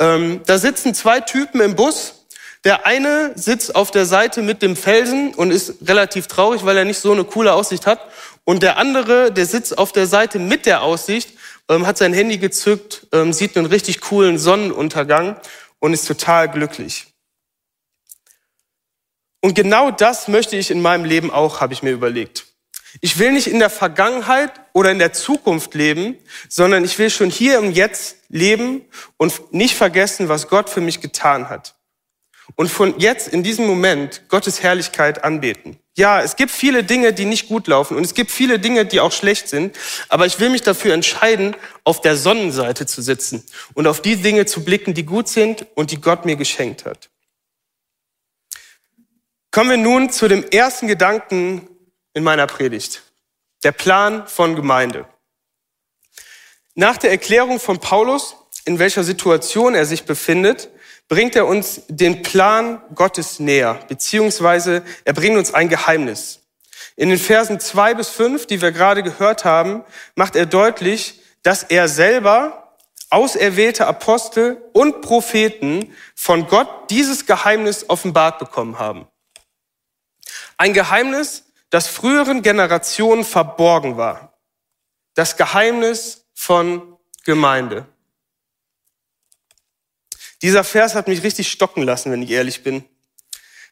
Ähm, 0.00 0.40
da 0.46 0.58
sitzen 0.58 0.94
zwei 0.94 1.20
Typen 1.20 1.60
im 1.60 1.76
Bus 1.76 2.21
der 2.64 2.86
eine 2.86 3.32
sitzt 3.34 3.74
auf 3.74 3.90
der 3.90 4.06
Seite 4.06 4.40
mit 4.42 4.62
dem 4.62 4.76
Felsen 4.76 5.34
und 5.34 5.50
ist 5.50 5.74
relativ 5.88 6.28
traurig, 6.28 6.64
weil 6.64 6.76
er 6.76 6.84
nicht 6.84 6.98
so 6.98 7.12
eine 7.12 7.24
coole 7.24 7.52
Aussicht 7.52 7.86
hat. 7.86 8.00
Und 8.44 8.62
der 8.62 8.76
andere, 8.76 9.32
der 9.32 9.46
sitzt 9.46 9.78
auf 9.78 9.92
der 9.92 10.06
Seite 10.06 10.38
mit 10.38 10.66
der 10.66 10.82
Aussicht, 10.82 11.30
ähm, 11.68 11.86
hat 11.86 11.98
sein 11.98 12.12
Handy 12.12 12.38
gezückt, 12.38 13.06
ähm, 13.12 13.32
sieht 13.32 13.56
einen 13.56 13.66
richtig 13.66 14.00
coolen 14.00 14.38
Sonnenuntergang 14.38 15.36
und 15.80 15.92
ist 15.92 16.06
total 16.06 16.48
glücklich. 16.48 17.06
Und 19.40 19.54
genau 19.54 19.90
das 19.90 20.28
möchte 20.28 20.56
ich 20.56 20.70
in 20.70 20.80
meinem 20.80 21.04
Leben 21.04 21.30
auch, 21.32 21.60
habe 21.60 21.72
ich 21.72 21.82
mir 21.82 21.90
überlegt. 21.90 22.46
Ich 23.00 23.18
will 23.18 23.32
nicht 23.32 23.48
in 23.48 23.58
der 23.58 23.70
Vergangenheit 23.70 24.52
oder 24.72 24.92
in 24.92 25.00
der 25.00 25.12
Zukunft 25.12 25.74
leben, 25.74 26.16
sondern 26.48 26.84
ich 26.84 26.98
will 26.98 27.10
schon 27.10 27.30
hier 27.30 27.58
im 27.58 27.72
Jetzt 27.72 28.18
leben 28.28 28.84
und 29.16 29.52
nicht 29.52 29.74
vergessen, 29.74 30.28
was 30.28 30.48
Gott 30.48 30.70
für 30.70 30.80
mich 30.80 31.00
getan 31.00 31.48
hat. 31.48 31.74
Und 32.56 32.68
von 32.68 32.98
jetzt 32.98 33.28
in 33.28 33.42
diesem 33.42 33.66
Moment 33.66 34.22
Gottes 34.28 34.62
Herrlichkeit 34.62 35.24
anbeten. 35.24 35.78
Ja, 35.94 36.22
es 36.22 36.36
gibt 36.36 36.50
viele 36.50 36.84
Dinge, 36.84 37.12
die 37.12 37.26
nicht 37.26 37.48
gut 37.48 37.66
laufen 37.66 37.96
und 37.96 38.04
es 38.04 38.14
gibt 38.14 38.30
viele 38.30 38.58
Dinge, 38.58 38.86
die 38.86 39.00
auch 39.00 39.12
schlecht 39.12 39.48
sind, 39.48 39.76
aber 40.08 40.24
ich 40.24 40.40
will 40.40 40.48
mich 40.48 40.62
dafür 40.62 40.94
entscheiden, 40.94 41.54
auf 41.84 42.00
der 42.00 42.16
Sonnenseite 42.16 42.86
zu 42.86 43.02
sitzen 43.02 43.44
und 43.74 43.86
auf 43.86 44.00
die 44.00 44.16
Dinge 44.16 44.46
zu 44.46 44.64
blicken, 44.64 44.94
die 44.94 45.04
gut 45.04 45.28
sind 45.28 45.66
und 45.74 45.90
die 45.90 46.00
Gott 46.00 46.24
mir 46.24 46.36
geschenkt 46.36 46.86
hat. 46.86 47.10
Kommen 49.50 49.68
wir 49.68 49.76
nun 49.76 50.10
zu 50.10 50.28
dem 50.28 50.44
ersten 50.44 50.88
Gedanken 50.88 51.68
in 52.14 52.24
meiner 52.24 52.46
Predigt. 52.46 53.02
Der 53.62 53.72
Plan 53.72 54.26
von 54.26 54.56
Gemeinde. 54.56 55.06
Nach 56.74 56.96
der 56.96 57.10
Erklärung 57.10 57.60
von 57.60 57.78
Paulus, 57.78 58.34
in 58.64 58.78
welcher 58.78 59.04
Situation 59.04 59.74
er 59.74 59.84
sich 59.84 60.04
befindet, 60.04 60.70
bringt 61.12 61.36
er 61.36 61.46
uns 61.46 61.82
den 61.88 62.22
Plan 62.22 62.80
Gottes 62.94 63.38
näher, 63.38 63.78
beziehungsweise 63.86 64.82
er 65.04 65.12
bringt 65.12 65.36
uns 65.36 65.52
ein 65.52 65.68
Geheimnis. 65.68 66.40
In 66.96 67.10
den 67.10 67.18
Versen 67.18 67.60
zwei 67.60 67.92
bis 67.92 68.08
fünf, 68.08 68.46
die 68.46 68.62
wir 68.62 68.72
gerade 68.72 69.02
gehört 69.02 69.44
haben, 69.44 69.84
macht 70.14 70.36
er 70.36 70.46
deutlich, 70.46 71.20
dass 71.42 71.64
er 71.64 71.88
selber 71.88 72.78
auserwählte 73.10 73.86
Apostel 73.86 74.62
und 74.72 75.02
Propheten 75.02 75.94
von 76.14 76.46
Gott 76.46 76.88
dieses 76.88 77.26
Geheimnis 77.26 77.90
offenbart 77.90 78.38
bekommen 78.38 78.78
haben. 78.78 79.06
Ein 80.56 80.72
Geheimnis, 80.72 81.44
das 81.68 81.88
früheren 81.88 82.40
Generationen 82.40 83.24
verborgen 83.24 83.98
war. 83.98 84.32
Das 85.12 85.36
Geheimnis 85.36 86.24
von 86.32 86.96
Gemeinde. 87.26 87.86
Dieser 90.42 90.64
Vers 90.64 90.94
hat 90.94 91.08
mich 91.08 91.22
richtig 91.22 91.50
stocken 91.50 91.84
lassen, 91.84 92.10
wenn 92.12 92.22
ich 92.22 92.30
ehrlich 92.30 92.62
bin. 92.62 92.84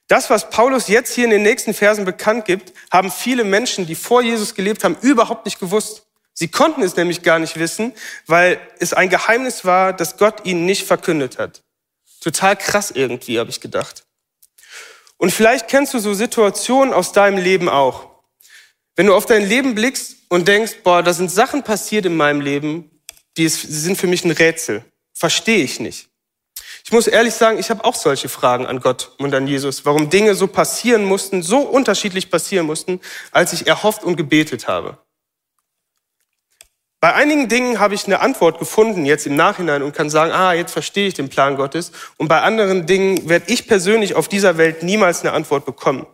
Das, 0.06 0.30
was 0.30 0.50
Paulus 0.50 0.88
jetzt 0.88 1.14
hier 1.14 1.24
in 1.24 1.30
den 1.30 1.42
nächsten 1.42 1.74
Versen 1.74 2.04
bekannt 2.04 2.44
gibt, 2.44 2.72
haben 2.90 3.12
viele 3.12 3.44
Menschen, 3.44 3.86
die 3.86 3.94
vor 3.94 4.22
Jesus 4.22 4.54
gelebt 4.54 4.82
haben, 4.82 4.96
überhaupt 5.02 5.44
nicht 5.44 5.60
gewusst. 5.60 6.06
Sie 6.32 6.48
konnten 6.48 6.82
es 6.82 6.96
nämlich 6.96 7.22
gar 7.22 7.38
nicht 7.38 7.58
wissen, 7.58 7.92
weil 8.26 8.60
es 8.78 8.92
ein 8.92 9.08
Geheimnis 9.08 9.64
war, 9.64 9.92
das 9.92 10.16
Gott 10.16 10.46
ihnen 10.46 10.66
nicht 10.66 10.86
verkündet 10.86 11.38
hat. 11.38 11.62
Total 12.20 12.56
krass 12.56 12.90
irgendwie, 12.90 13.38
habe 13.38 13.50
ich 13.50 13.60
gedacht. 13.60 14.04
Und 15.16 15.32
vielleicht 15.32 15.68
kennst 15.68 15.94
du 15.94 15.98
so 15.98 16.12
Situationen 16.12 16.92
aus 16.92 17.12
deinem 17.12 17.38
Leben 17.38 17.68
auch. 17.68 18.08
Wenn 18.96 19.06
du 19.06 19.14
auf 19.14 19.26
dein 19.26 19.46
Leben 19.46 19.74
blickst 19.74 20.16
und 20.28 20.48
denkst, 20.48 20.78
boah, 20.82 21.02
da 21.02 21.12
sind 21.12 21.30
Sachen 21.30 21.62
passiert 21.62 22.04
in 22.06 22.16
meinem 22.16 22.40
Leben, 22.40 22.90
die 23.36 23.48
sind 23.48 23.96
für 23.96 24.06
mich 24.06 24.24
ein 24.24 24.30
Rätsel. 24.30 24.84
Verstehe 25.14 25.62
ich 25.62 25.78
nicht. 25.80 26.09
Ich 26.90 26.92
muss 26.92 27.06
ehrlich 27.06 27.34
sagen, 27.34 27.56
ich 27.56 27.70
habe 27.70 27.84
auch 27.84 27.94
solche 27.94 28.28
Fragen 28.28 28.66
an 28.66 28.80
Gott 28.80 29.12
und 29.18 29.32
an 29.32 29.46
Jesus, 29.46 29.86
warum 29.86 30.10
Dinge 30.10 30.34
so 30.34 30.48
passieren 30.48 31.04
mussten, 31.04 31.40
so 31.40 31.60
unterschiedlich 31.60 32.32
passieren 32.32 32.66
mussten, 32.66 33.00
als 33.30 33.52
ich 33.52 33.68
erhofft 33.68 34.02
und 34.02 34.16
gebetet 34.16 34.66
habe. 34.66 34.98
Bei 36.98 37.14
einigen 37.14 37.48
Dingen 37.48 37.78
habe 37.78 37.94
ich 37.94 38.06
eine 38.06 38.18
Antwort 38.18 38.58
gefunden 38.58 39.06
jetzt 39.06 39.24
im 39.24 39.36
Nachhinein 39.36 39.84
und 39.84 39.94
kann 39.94 40.10
sagen, 40.10 40.32
ah, 40.32 40.52
jetzt 40.52 40.72
verstehe 40.72 41.06
ich 41.06 41.14
den 41.14 41.28
Plan 41.28 41.54
Gottes. 41.54 41.92
Und 42.16 42.26
bei 42.26 42.40
anderen 42.40 42.86
Dingen 42.86 43.28
werde 43.28 43.52
ich 43.52 43.68
persönlich 43.68 44.16
auf 44.16 44.26
dieser 44.26 44.58
Welt 44.58 44.82
niemals 44.82 45.20
eine 45.20 45.30
Antwort 45.30 45.64
bekommen. 45.64 46.08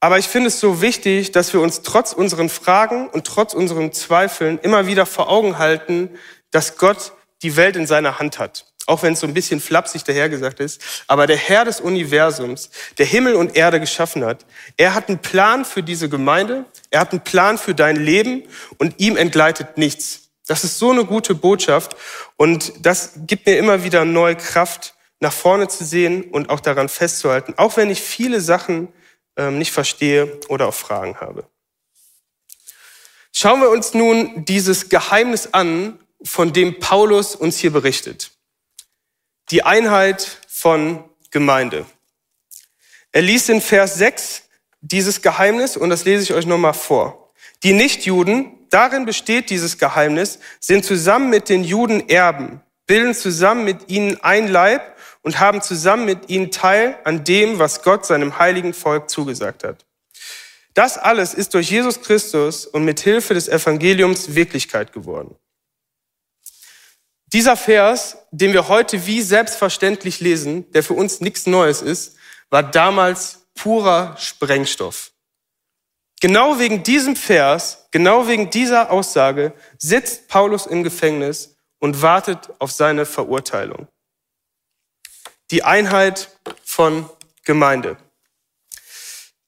Aber 0.00 0.16
ich 0.16 0.28
finde 0.28 0.48
es 0.48 0.58
so 0.58 0.80
wichtig, 0.80 1.32
dass 1.32 1.52
wir 1.52 1.60
uns 1.60 1.82
trotz 1.82 2.14
unseren 2.14 2.48
Fragen 2.48 3.10
und 3.10 3.26
trotz 3.26 3.52
unseren 3.52 3.92
Zweifeln 3.92 4.58
immer 4.62 4.86
wieder 4.86 5.04
vor 5.04 5.28
Augen 5.28 5.58
halten, 5.58 6.08
dass 6.50 6.78
Gott 6.78 7.12
die 7.42 7.56
Welt 7.56 7.76
in 7.76 7.86
seiner 7.86 8.18
Hand 8.18 8.38
hat 8.38 8.69
auch 8.90 9.04
wenn 9.04 9.12
es 9.12 9.20
so 9.20 9.26
ein 9.26 9.34
bisschen 9.34 9.60
flapsig 9.60 10.02
dahergesagt 10.02 10.58
ist, 10.58 10.82
aber 11.06 11.28
der 11.28 11.36
Herr 11.36 11.64
des 11.64 11.80
Universums, 11.80 12.70
der 12.98 13.06
Himmel 13.06 13.36
und 13.36 13.56
Erde 13.56 13.78
geschaffen 13.78 14.24
hat, 14.24 14.44
er 14.76 14.94
hat 14.94 15.08
einen 15.08 15.20
Plan 15.20 15.64
für 15.64 15.82
diese 15.82 16.08
Gemeinde, 16.08 16.64
er 16.90 17.00
hat 17.00 17.12
einen 17.12 17.22
Plan 17.22 17.56
für 17.56 17.74
dein 17.74 17.96
Leben 17.96 18.42
und 18.78 18.98
ihm 18.98 19.16
entgleitet 19.16 19.78
nichts. 19.78 20.30
Das 20.48 20.64
ist 20.64 20.78
so 20.78 20.90
eine 20.90 21.04
gute 21.04 21.36
Botschaft 21.36 21.96
und 22.36 22.72
das 22.84 23.12
gibt 23.28 23.46
mir 23.46 23.58
immer 23.58 23.84
wieder 23.84 24.04
neue 24.04 24.34
Kraft, 24.34 24.94
nach 25.20 25.32
vorne 25.32 25.68
zu 25.68 25.84
sehen 25.84 26.24
und 26.24 26.50
auch 26.50 26.60
daran 26.60 26.88
festzuhalten, 26.88 27.54
auch 27.58 27.76
wenn 27.76 27.90
ich 27.90 28.00
viele 28.00 28.40
Sachen 28.40 28.88
ähm, 29.36 29.58
nicht 29.58 29.70
verstehe 29.70 30.40
oder 30.48 30.66
auch 30.66 30.74
Fragen 30.74 31.18
habe. 31.20 31.44
Schauen 33.32 33.60
wir 33.60 33.70
uns 33.70 33.94
nun 33.94 34.44
dieses 34.46 34.88
Geheimnis 34.88 35.50
an, 35.52 36.00
von 36.24 36.52
dem 36.52 36.80
Paulus 36.80 37.36
uns 37.36 37.58
hier 37.58 37.70
berichtet 37.70 38.32
die 39.50 39.62
Einheit 39.64 40.38
von 40.48 41.04
Gemeinde. 41.30 41.86
Er 43.12 43.22
liest 43.22 43.50
in 43.50 43.60
Vers 43.60 43.96
6 43.96 44.42
dieses 44.80 45.22
Geheimnis 45.22 45.76
und 45.76 45.90
das 45.90 46.04
lese 46.04 46.22
ich 46.22 46.32
euch 46.32 46.46
nochmal 46.46 46.74
vor. 46.74 47.32
Die 47.62 47.72
Nichtjuden, 47.72 48.52
darin 48.70 49.04
besteht 49.04 49.50
dieses 49.50 49.78
Geheimnis, 49.78 50.38
sind 50.60 50.84
zusammen 50.84 51.28
mit 51.28 51.48
den 51.48 51.64
Juden 51.64 52.08
Erben, 52.08 52.60
bilden 52.86 53.14
zusammen 53.14 53.64
mit 53.64 53.90
ihnen 53.90 54.22
ein 54.22 54.48
Leib 54.48 54.96
und 55.22 55.38
haben 55.40 55.60
zusammen 55.60 56.06
mit 56.06 56.30
ihnen 56.30 56.50
Teil 56.50 56.96
an 57.04 57.24
dem, 57.24 57.58
was 57.58 57.82
Gott 57.82 58.06
seinem 58.06 58.38
heiligen 58.38 58.72
Volk 58.72 59.10
zugesagt 59.10 59.64
hat. 59.64 59.84
Das 60.74 60.96
alles 60.96 61.34
ist 61.34 61.52
durch 61.54 61.70
Jesus 61.70 62.00
Christus 62.00 62.64
und 62.64 62.84
mit 62.84 63.00
Hilfe 63.00 63.34
des 63.34 63.48
Evangeliums 63.48 64.34
Wirklichkeit 64.34 64.92
geworden. 64.92 65.34
Dieser 67.32 67.56
Vers, 67.56 68.18
den 68.32 68.52
wir 68.52 68.68
heute 68.68 69.06
wie 69.06 69.22
selbstverständlich 69.22 70.20
lesen, 70.20 70.70
der 70.72 70.82
für 70.82 70.94
uns 70.94 71.20
nichts 71.20 71.46
Neues 71.46 71.80
ist, 71.80 72.16
war 72.50 72.64
damals 72.64 73.46
purer 73.54 74.16
Sprengstoff. 74.18 75.12
Genau 76.20 76.58
wegen 76.58 76.82
diesem 76.82 77.14
Vers, 77.16 77.86
genau 77.92 78.26
wegen 78.26 78.50
dieser 78.50 78.90
Aussage 78.90 79.54
sitzt 79.78 80.28
Paulus 80.28 80.66
im 80.66 80.82
Gefängnis 80.82 81.56
und 81.78 82.02
wartet 82.02 82.50
auf 82.58 82.72
seine 82.72 83.06
Verurteilung. 83.06 83.86
Die 85.50 85.62
Einheit 85.62 86.36
von 86.64 87.08
Gemeinde. 87.44 87.96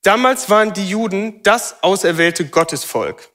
Damals 0.03 0.51
waren 0.51 0.73
die 0.73 0.89
Juden 0.89 1.43
das 1.43 1.83
auserwählte 1.83 2.49
Gottesvolk. 2.49 3.32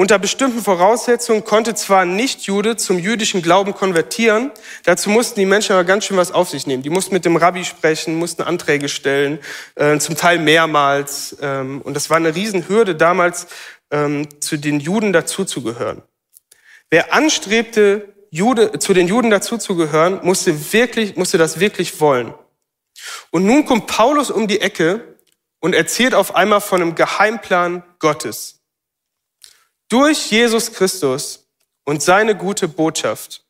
Unter 0.00 0.18
bestimmten 0.18 0.62
Voraussetzungen 0.62 1.44
konnte 1.44 1.74
zwar 1.74 2.06
Nicht-Jude 2.06 2.78
zum 2.78 2.98
jüdischen 2.98 3.42
Glauben 3.42 3.74
konvertieren, 3.74 4.50
dazu 4.84 5.10
mussten 5.10 5.38
die 5.38 5.44
Menschen 5.44 5.74
aber 5.74 5.84
ganz 5.84 6.06
schön 6.06 6.16
was 6.16 6.32
auf 6.32 6.48
sich 6.48 6.66
nehmen. 6.66 6.82
Die 6.82 6.88
mussten 6.88 7.12
mit 7.12 7.26
dem 7.26 7.36
Rabbi 7.36 7.66
sprechen, 7.66 8.14
mussten 8.14 8.40
Anträge 8.40 8.88
stellen, 8.88 9.40
äh, 9.74 9.98
zum 9.98 10.16
Teil 10.16 10.38
mehrmals. 10.38 11.36
Ähm, 11.42 11.82
und 11.82 11.92
das 11.92 12.08
war 12.08 12.16
eine 12.16 12.34
Riesenhürde 12.34 12.94
damals, 12.94 13.46
ähm, 13.90 14.26
zu 14.40 14.56
den 14.56 14.80
Juden 14.80 15.12
dazuzugehören. 15.12 16.00
Wer 16.88 17.12
anstrebte, 17.12 18.08
Jude, 18.30 18.78
zu 18.78 18.94
den 18.94 19.06
Juden 19.06 19.28
dazuzugehören, 19.28 20.20
musste 20.22 20.72
wirklich, 20.72 21.16
musste 21.16 21.36
das 21.36 21.60
wirklich 21.60 22.00
wollen. 22.00 22.32
Und 23.30 23.44
nun 23.44 23.66
kommt 23.66 23.86
Paulus 23.86 24.30
um 24.30 24.48
die 24.48 24.62
Ecke 24.62 25.18
und 25.60 25.74
erzählt 25.74 26.14
auf 26.14 26.34
einmal 26.34 26.62
von 26.62 26.80
einem 26.80 26.94
Geheimplan 26.94 27.82
Gottes. 27.98 28.59
Durch 29.90 30.30
Jesus 30.30 30.72
Christus 30.72 31.48
und 31.84 32.00
seine 32.00 32.36
gute 32.36 32.68
Botschaft 32.68 33.44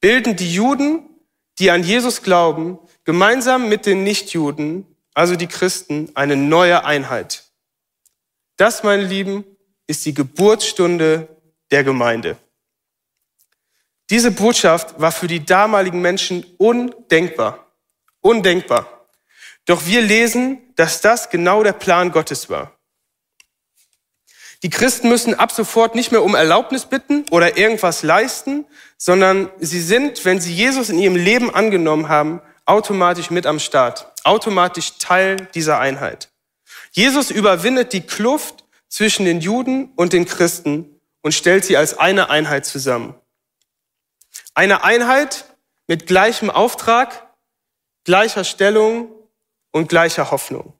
bilden 0.00 0.36
die 0.36 0.54
Juden, 0.54 1.10
die 1.58 1.72
an 1.72 1.82
Jesus 1.82 2.22
glauben, 2.22 2.78
gemeinsam 3.02 3.68
mit 3.68 3.84
den 3.84 4.04
Nichtjuden, 4.04 4.86
also 5.12 5.34
die 5.34 5.48
Christen, 5.48 6.08
eine 6.14 6.36
neue 6.36 6.84
Einheit. 6.84 7.50
Das, 8.56 8.84
meine 8.84 9.02
Lieben, 9.02 9.44
ist 9.88 10.06
die 10.06 10.14
Geburtsstunde 10.14 11.28
der 11.72 11.82
Gemeinde. 11.82 12.36
Diese 14.08 14.30
Botschaft 14.30 15.00
war 15.00 15.10
für 15.10 15.26
die 15.26 15.44
damaligen 15.44 16.00
Menschen 16.00 16.44
undenkbar. 16.58 17.72
Undenkbar. 18.20 19.08
Doch 19.64 19.84
wir 19.86 20.00
lesen, 20.00 20.60
dass 20.76 21.00
das 21.00 21.28
genau 21.28 21.64
der 21.64 21.72
Plan 21.72 22.12
Gottes 22.12 22.48
war. 22.48 22.78
Die 24.62 24.70
Christen 24.70 25.08
müssen 25.08 25.34
ab 25.34 25.50
sofort 25.50 25.96
nicht 25.96 26.12
mehr 26.12 26.22
um 26.22 26.36
Erlaubnis 26.36 26.86
bitten 26.86 27.24
oder 27.30 27.56
irgendwas 27.56 28.04
leisten, 28.04 28.64
sondern 28.96 29.50
sie 29.58 29.80
sind, 29.80 30.24
wenn 30.24 30.40
sie 30.40 30.54
Jesus 30.54 30.88
in 30.88 30.98
ihrem 30.98 31.16
Leben 31.16 31.52
angenommen 31.52 32.08
haben, 32.08 32.40
automatisch 32.64 33.30
mit 33.30 33.44
am 33.44 33.58
Start, 33.58 34.12
automatisch 34.22 34.98
Teil 34.98 35.48
dieser 35.54 35.80
Einheit. 35.80 36.30
Jesus 36.92 37.32
überwindet 37.32 37.92
die 37.92 38.02
Kluft 38.02 38.64
zwischen 38.88 39.24
den 39.24 39.40
Juden 39.40 39.90
und 39.96 40.12
den 40.12 40.26
Christen 40.26 41.00
und 41.22 41.32
stellt 41.32 41.64
sie 41.64 41.76
als 41.76 41.98
eine 41.98 42.30
Einheit 42.30 42.64
zusammen. 42.64 43.14
Eine 44.54 44.84
Einheit 44.84 45.46
mit 45.88 46.06
gleichem 46.06 46.50
Auftrag, 46.50 47.26
gleicher 48.04 48.44
Stellung 48.44 49.10
und 49.72 49.88
gleicher 49.88 50.30
Hoffnung. 50.30 50.74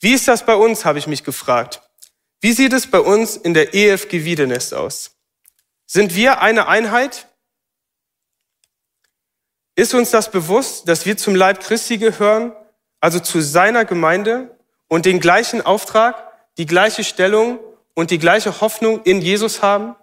Wie 0.00 0.12
ist 0.12 0.28
das 0.28 0.44
bei 0.44 0.56
uns, 0.56 0.84
habe 0.84 0.98
ich 0.98 1.06
mich 1.06 1.24
gefragt. 1.24 1.80
Wie 2.46 2.52
sieht 2.52 2.72
es 2.72 2.86
bei 2.86 3.00
uns 3.00 3.36
in 3.36 3.54
der 3.54 3.74
EFG 3.74 4.24
Wiedenest 4.24 4.72
aus? 4.72 5.16
Sind 5.84 6.14
wir 6.14 6.42
eine 6.42 6.68
Einheit? 6.68 7.26
Ist 9.74 9.94
uns 9.94 10.12
das 10.12 10.30
bewusst, 10.30 10.88
dass 10.88 11.06
wir 11.06 11.16
zum 11.16 11.34
Leib 11.34 11.58
Christi 11.58 11.98
gehören, 11.98 12.52
also 13.00 13.18
zu 13.18 13.40
seiner 13.40 13.84
Gemeinde 13.84 14.56
und 14.86 15.06
den 15.06 15.18
gleichen 15.18 15.60
Auftrag, 15.60 16.14
die 16.56 16.66
gleiche 16.66 17.02
Stellung 17.02 17.58
und 17.94 18.12
die 18.12 18.18
gleiche 18.20 18.60
Hoffnung 18.60 19.02
in 19.02 19.20
Jesus 19.20 19.60
haben? 19.60 19.96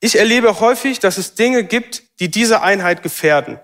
Ich 0.00 0.18
erlebe 0.18 0.60
häufig, 0.60 0.98
dass 0.98 1.18
es 1.18 1.34
Dinge 1.34 1.64
gibt, 1.64 2.04
die 2.20 2.30
diese 2.30 2.62
Einheit 2.62 3.02
gefährden. 3.02 3.60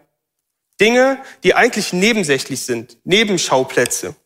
Dinge, 0.79 1.19
die 1.45 1.55
eigentlich 1.55 1.95
nebensächlich 1.95 2.61
sind, 2.67 2.99
Nebenschauplätze. 3.05 4.17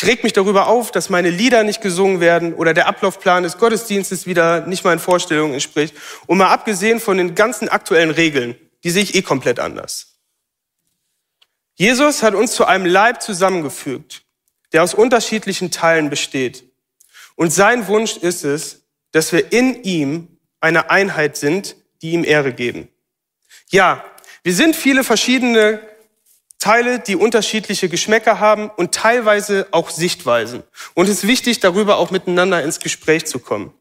Ich 0.00 0.06
reg 0.06 0.22
mich 0.22 0.32
darüber 0.32 0.68
auf, 0.68 0.92
dass 0.92 1.10
meine 1.10 1.28
Lieder 1.28 1.64
nicht 1.64 1.80
gesungen 1.80 2.20
werden 2.20 2.54
oder 2.54 2.72
der 2.72 2.86
Ablaufplan 2.86 3.42
des 3.42 3.58
Gottesdienstes 3.58 4.26
wieder 4.26 4.64
nicht 4.64 4.84
meinen 4.84 5.00
Vorstellungen 5.00 5.54
entspricht. 5.54 5.92
Und 6.28 6.38
mal 6.38 6.52
abgesehen 6.52 7.00
von 7.00 7.16
den 7.16 7.34
ganzen 7.34 7.68
aktuellen 7.68 8.12
Regeln, 8.12 8.54
die 8.84 8.90
sehe 8.90 9.02
ich 9.02 9.16
eh 9.16 9.22
komplett 9.22 9.58
anders. 9.58 10.20
Jesus 11.74 12.22
hat 12.22 12.36
uns 12.36 12.52
zu 12.52 12.64
einem 12.64 12.86
Leib 12.86 13.22
zusammengefügt, 13.22 14.22
der 14.72 14.84
aus 14.84 14.94
unterschiedlichen 14.94 15.72
Teilen 15.72 16.10
besteht. 16.10 16.62
Und 17.34 17.52
sein 17.52 17.88
Wunsch 17.88 18.18
ist 18.18 18.44
es, 18.44 18.82
dass 19.10 19.32
wir 19.32 19.52
in 19.52 19.82
ihm 19.82 20.38
eine 20.60 20.90
Einheit 20.90 21.36
sind, 21.36 21.74
die 22.02 22.12
ihm 22.12 22.22
Ehre 22.22 22.52
geben. 22.52 22.88
Ja, 23.70 24.04
wir 24.44 24.54
sind 24.54 24.76
viele 24.76 25.02
verschiedene 25.02 25.80
Teile, 26.58 26.98
die 26.98 27.16
unterschiedliche 27.16 27.88
Geschmäcker 27.88 28.40
haben 28.40 28.68
und 28.68 28.92
teilweise 28.92 29.68
auch 29.70 29.90
Sichtweisen. 29.90 30.62
Und 30.94 31.08
es 31.08 31.18
ist 31.18 31.26
wichtig, 31.26 31.60
darüber 31.60 31.98
auch 31.98 32.10
miteinander 32.10 32.62
ins 32.62 32.80
Gespräch 32.80 33.26
zu 33.26 33.38
kommen. 33.38 33.72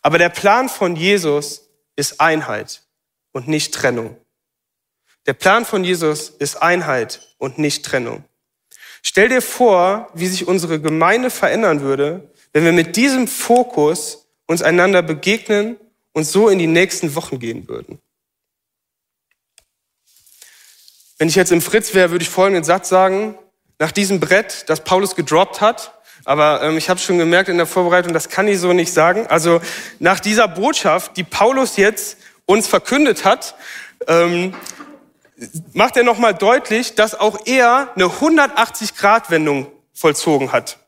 Aber 0.00 0.18
der 0.18 0.30
Plan 0.30 0.68
von 0.68 0.96
Jesus 0.96 1.68
ist 1.94 2.20
Einheit 2.20 2.82
und 3.32 3.48
nicht 3.48 3.74
Trennung. 3.74 4.16
Der 5.26 5.34
Plan 5.34 5.64
von 5.64 5.84
Jesus 5.84 6.30
ist 6.30 6.56
Einheit 6.56 7.20
und 7.38 7.58
nicht 7.58 7.84
Trennung. 7.84 8.24
Stell 9.02 9.28
dir 9.28 9.42
vor, 9.42 10.10
wie 10.14 10.26
sich 10.26 10.48
unsere 10.48 10.80
Gemeinde 10.80 11.30
verändern 11.30 11.80
würde, 11.80 12.32
wenn 12.52 12.64
wir 12.64 12.72
mit 12.72 12.96
diesem 12.96 13.28
Fokus 13.28 14.26
uns 14.46 14.62
einander 14.62 15.02
begegnen 15.02 15.76
und 16.12 16.24
so 16.24 16.48
in 16.48 16.58
die 16.58 16.66
nächsten 16.66 17.14
Wochen 17.14 17.38
gehen 17.38 17.68
würden. 17.68 18.00
Wenn 21.22 21.28
ich 21.28 21.36
jetzt 21.36 21.52
im 21.52 21.62
Fritz 21.62 21.94
wäre, 21.94 22.10
würde 22.10 22.24
ich 22.24 22.28
folgenden 22.28 22.64
Satz 22.64 22.88
sagen. 22.88 23.38
Nach 23.78 23.92
diesem 23.92 24.18
Brett, 24.18 24.64
das 24.66 24.82
Paulus 24.82 25.14
gedroppt 25.14 25.60
hat, 25.60 25.92
aber 26.24 26.64
ähm, 26.64 26.76
ich 26.76 26.90
habe 26.90 26.98
schon 26.98 27.16
gemerkt 27.16 27.48
in 27.48 27.58
der 27.58 27.66
Vorbereitung, 27.68 28.12
das 28.12 28.28
kann 28.28 28.48
ich 28.48 28.58
so 28.58 28.72
nicht 28.72 28.92
sagen. 28.92 29.28
Also 29.28 29.60
nach 30.00 30.18
dieser 30.18 30.48
Botschaft, 30.48 31.16
die 31.16 31.22
Paulus 31.22 31.76
jetzt 31.76 32.16
uns 32.44 32.66
verkündet 32.66 33.24
hat, 33.24 33.54
ähm, 34.08 34.52
macht 35.72 35.96
er 35.96 36.02
nochmal 36.02 36.34
deutlich, 36.34 36.96
dass 36.96 37.14
auch 37.14 37.46
er 37.46 37.92
eine 37.94 38.06
180-Grad-Wendung 38.06 39.68
vollzogen 39.92 40.50
hat. 40.50 40.78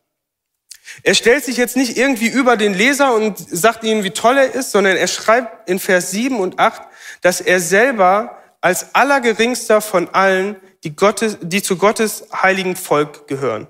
Er 1.04 1.14
stellt 1.14 1.44
sich 1.44 1.58
jetzt 1.58 1.76
nicht 1.76 1.96
irgendwie 1.96 2.26
über 2.26 2.56
den 2.56 2.74
Leser 2.74 3.14
und 3.14 3.38
sagt 3.38 3.84
ihnen, 3.84 4.02
wie 4.02 4.10
toll 4.10 4.36
er 4.36 4.52
ist, 4.52 4.72
sondern 4.72 4.96
er 4.96 5.06
schreibt 5.06 5.68
in 5.68 5.78
Vers 5.78 6.10
7 6.10 6.40
und 6.40 6.58
8, 6.58 6.82
dass 7.20 7.40
er 7.40 7.60
selber 7.60 8.40
als 8.64 8.94
allergeringster 8.94 9.83
von 9.83 10.08
allen, 10.15 10.56
die, 10.84 10.97
Gottes, 10.97 11.36
die 11.43 11.62
zu 11.62 11.76
Gottes 11.76 12.25
heiligen 12.32 12.76
Volk 12.76 13.28
gehören. 13.28 13.67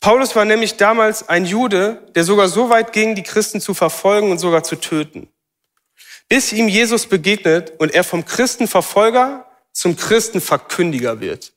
Paulus 0.00 0.34
war 0.34 0.46
nämlich 0.46 0.78
damals 0.78 1.28
ein 1.28 1.44
Jude, 1.44 2.10
der 2.14 2.24
sogar 2.24 2.48
so 2.48 2.70
weit 2.70 2.94
ging, 2.94 3.14
die 3.14 3.22
Christen 3.22 3.60
zu 3.60 3.74
verfolgen 3.74 4.30
und 4.30 4.38
sogar 4.38 4.64
zu 4.64 4.76
töten. 4.76 5.28
Bis 6.26 6.54
ihm 6.54 6.68
Jesus 6.68 7.06
begegnet 7.06 7.74
und 7.78 7.92
er 7.92 8.02
vom 8.02 8.24
Christenverfolger 8.24 9.44
zum 9.72 9.94
Christenverkündiger 9.94 11.20
wird. 11.20 11.52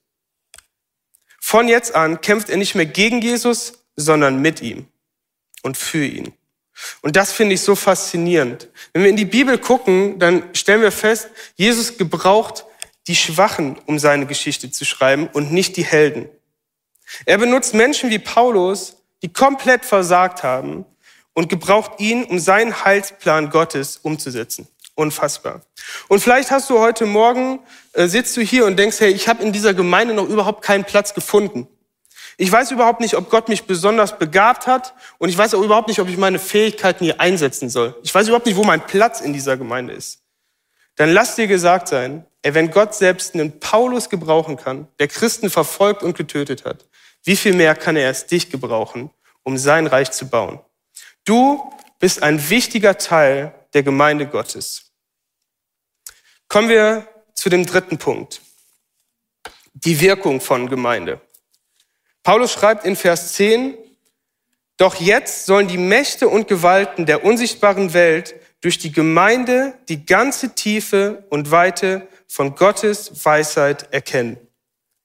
Von 1.40 1.70
jetzt 1.70 1.96
an 1.96 2.20
kämpft 2.20 2.50
er 2.50 2.58
nicht 2.58 2.76
mehr 2.76 2.86
gegen 2.86 3.22
Jesus, 3.22 3.86
sondern 3.96 4.42
mit 4.42 4.62
ihm 4.62 4.90
und 5.64 5.78
für 5.78 6.04
ihn. 6.04 6.37
Und 7.02 7.16
das 7.16 7.32
finde 7.32 7.56
ich 7.56 7.62
so 7.62 7.76
faszinierend. 7.76 8.70
Wenn 8.94 9.04
wir 9.04 9.10
in 9.10 9.16
die 9.16 9.26
Bibel 9.26 9.58
gucken, 9.58 10.20
dann 10.20 10.44
stellen 10.54 10.82
wir 10.82 10.92
fest, 10.92 11.30
Jesus 11.56 11.98
gebraucht 11.98 12.66
die 13.08 13.16
Schwachen, 13.16 13.78
um 13.86 14.00
seine 14.00 14.26
Geschichte 14.26 14.70
zu 14.70 14.86
schreiben 14.86 15.30
und 15.32 15.52
nicht 15.52 15.78
die 15.78 15.86
Helden. 15.86 16.30
Er 17.26 17.38
benutzt 17.38 17.74
Menschen 17.74 18.10
wie 18.10 18.20
Paulus, 18.20 18.98
die 19.22 19.32
komplett 19.32 19.86
versagt 19.86 20.44
haben 20.44 20.86
und 21.34 21.50
gebraucht 21.50 22.00
ihn, 22.00 22.26
um 22.26 22.40
seinen 22.40 22.84
Heilsplan 22.84 23.50
Gottes 23.50 23.98
umzusetzen. 23.98 24.68
Unfassbar. 24.96 25.62
Und 26.08 26.20
vielleicht 26.20 26.52
hast 26.52 26.70
du 26.70 26.80
heute 26.80 27.06
Morgen, 27.06 27.60
äh, 27.94 28.08
sitzt 28.08 28.36
du 28.36 28.42
hier 28.42 28.66
und 28.66 28.78
denkst, 28.78 29.00
hey, 29.00 29.12
ich 29.12 29.28
habe 29.28 29.44
in 29.44 29.54
dieser 29.54 29.74
Gemeinde 29.74 30.14
noch 30.14 30.28
überhaupt 30.28 30.64
keinen 30.64 30.84
Platz 30.84 31.14
gefunden. 31.14 31.68
Ich 32.40 32.52
weiß 32.52 32.70
überhaupt 32.70 33.00
nicht, 33.00 33.16
ob 33.16 33.32
Gott 33.32 33.50
mich 33.50 33.66
besonders 33.66 34.20
begabt 34.20 34.68
hat 34.68 34.94
und 35.18 35.30
ich 35.30 35.38
weiß 35.38 35.56
auch 35.56 35.64
überhaupt 35.64 35.88
nicht, 35.88 36.00
ob 36.00 36.08
ich 36.08 36.18
meine 36.18 36.38
Fähigkeiten 36.38 37.04
hier 37.04 37.20
einsetzen 37.20 37.70
soll. 37.70 37.96
Ich 38.04 38.14
weiß 38.14 38.28
überhaupt 38.28 38.46
nicht, 38.46 38.56
wo 38.56 38.64
mein 38.64 38.86
Platz 38.86 39.22
in 39.22 39.34
dieser 39.34 39.58
Gemeinde 39.58 39.94
ist. 39.94 40.22
Dann 40.96 41.10
lass 41.10 41.36
dir 41.36 41.48
gesagt 41.48 41.88
sein, 41.88 42.26
ey, 42.44 42.54
wenn 42.54 42.70
Gott 42.70 42.94
selbst 42.94 43.34
einen 43.34 43.60
Paulus 43.60 44.10
gebrauchen 44.10 44.56
kann, 44.56 44.88
der 45.00 45.08
Christen 45.08 45.50
verfolgt 45.50 46.04
und 46.04 46.16
getötet 46.16 46.64
hat, 46.64 46.86
wie 47.24 47.36
viel 47.36 47.54
mehr 47.54 47.76
kann 47.76 47.96
er 47.96 48.04
erst 48.04 48.30
dich 48.30 48.52
gebrauchen, 48.52 49.10
um 49.42 49.58
sein 49.58 49.88
Reich 49.88 50.12
zu 50.12 50.30
bauen? 50.30 50.60
Du 51.26 51.74
bist 52.00 52.22
ein 52.22 52.50
wichtiger 52.50 53.00
Teil 53.00 53.54
der 53.74 53.82
Gemeinde 53.82 54.28
Gottes. 54.28 54.92
Kommen 56.48 56.70
wir 56.70 57.08
zu 57.34 57.50
dem 57.50 57.66
dritten 57.66 57.98
Punkt. 57.98 58.42
Die 59.74 60.00
Wirkung 60.00 60.40
von 60.40 60.70
Gemeinde. 60.70 61.20
Paulus 62.28 62.52
schreibt 62.52 62.84
in 62.84 62.98
Vers 62.98 63.36
10, 63.36 63.78
doch 64.76 64.96
jetzt 64.96 65.46
sollen 65.46 65.70
die 65.70 65.78
Mächte 65.78 66.28
und 66.28 66.50
Gewalten 66.50 67.06
der 67.06 67.24
unsichtbaren 67.24 67.94
Welt 67.94 68.36
durch 68.60 68.78
die 68.78 68.92
Gemeinde 68.92 69.76
die 69.88 70.06
ganze 70.06 70.54
Tiefe 70.54 71.24
und 71.30 71.52
Weite 71.52 72.06
von 72.28 72.56
Gottes 72.56 73.24
Weisheit 73.24 73.94
erkennen. 73.94 74.38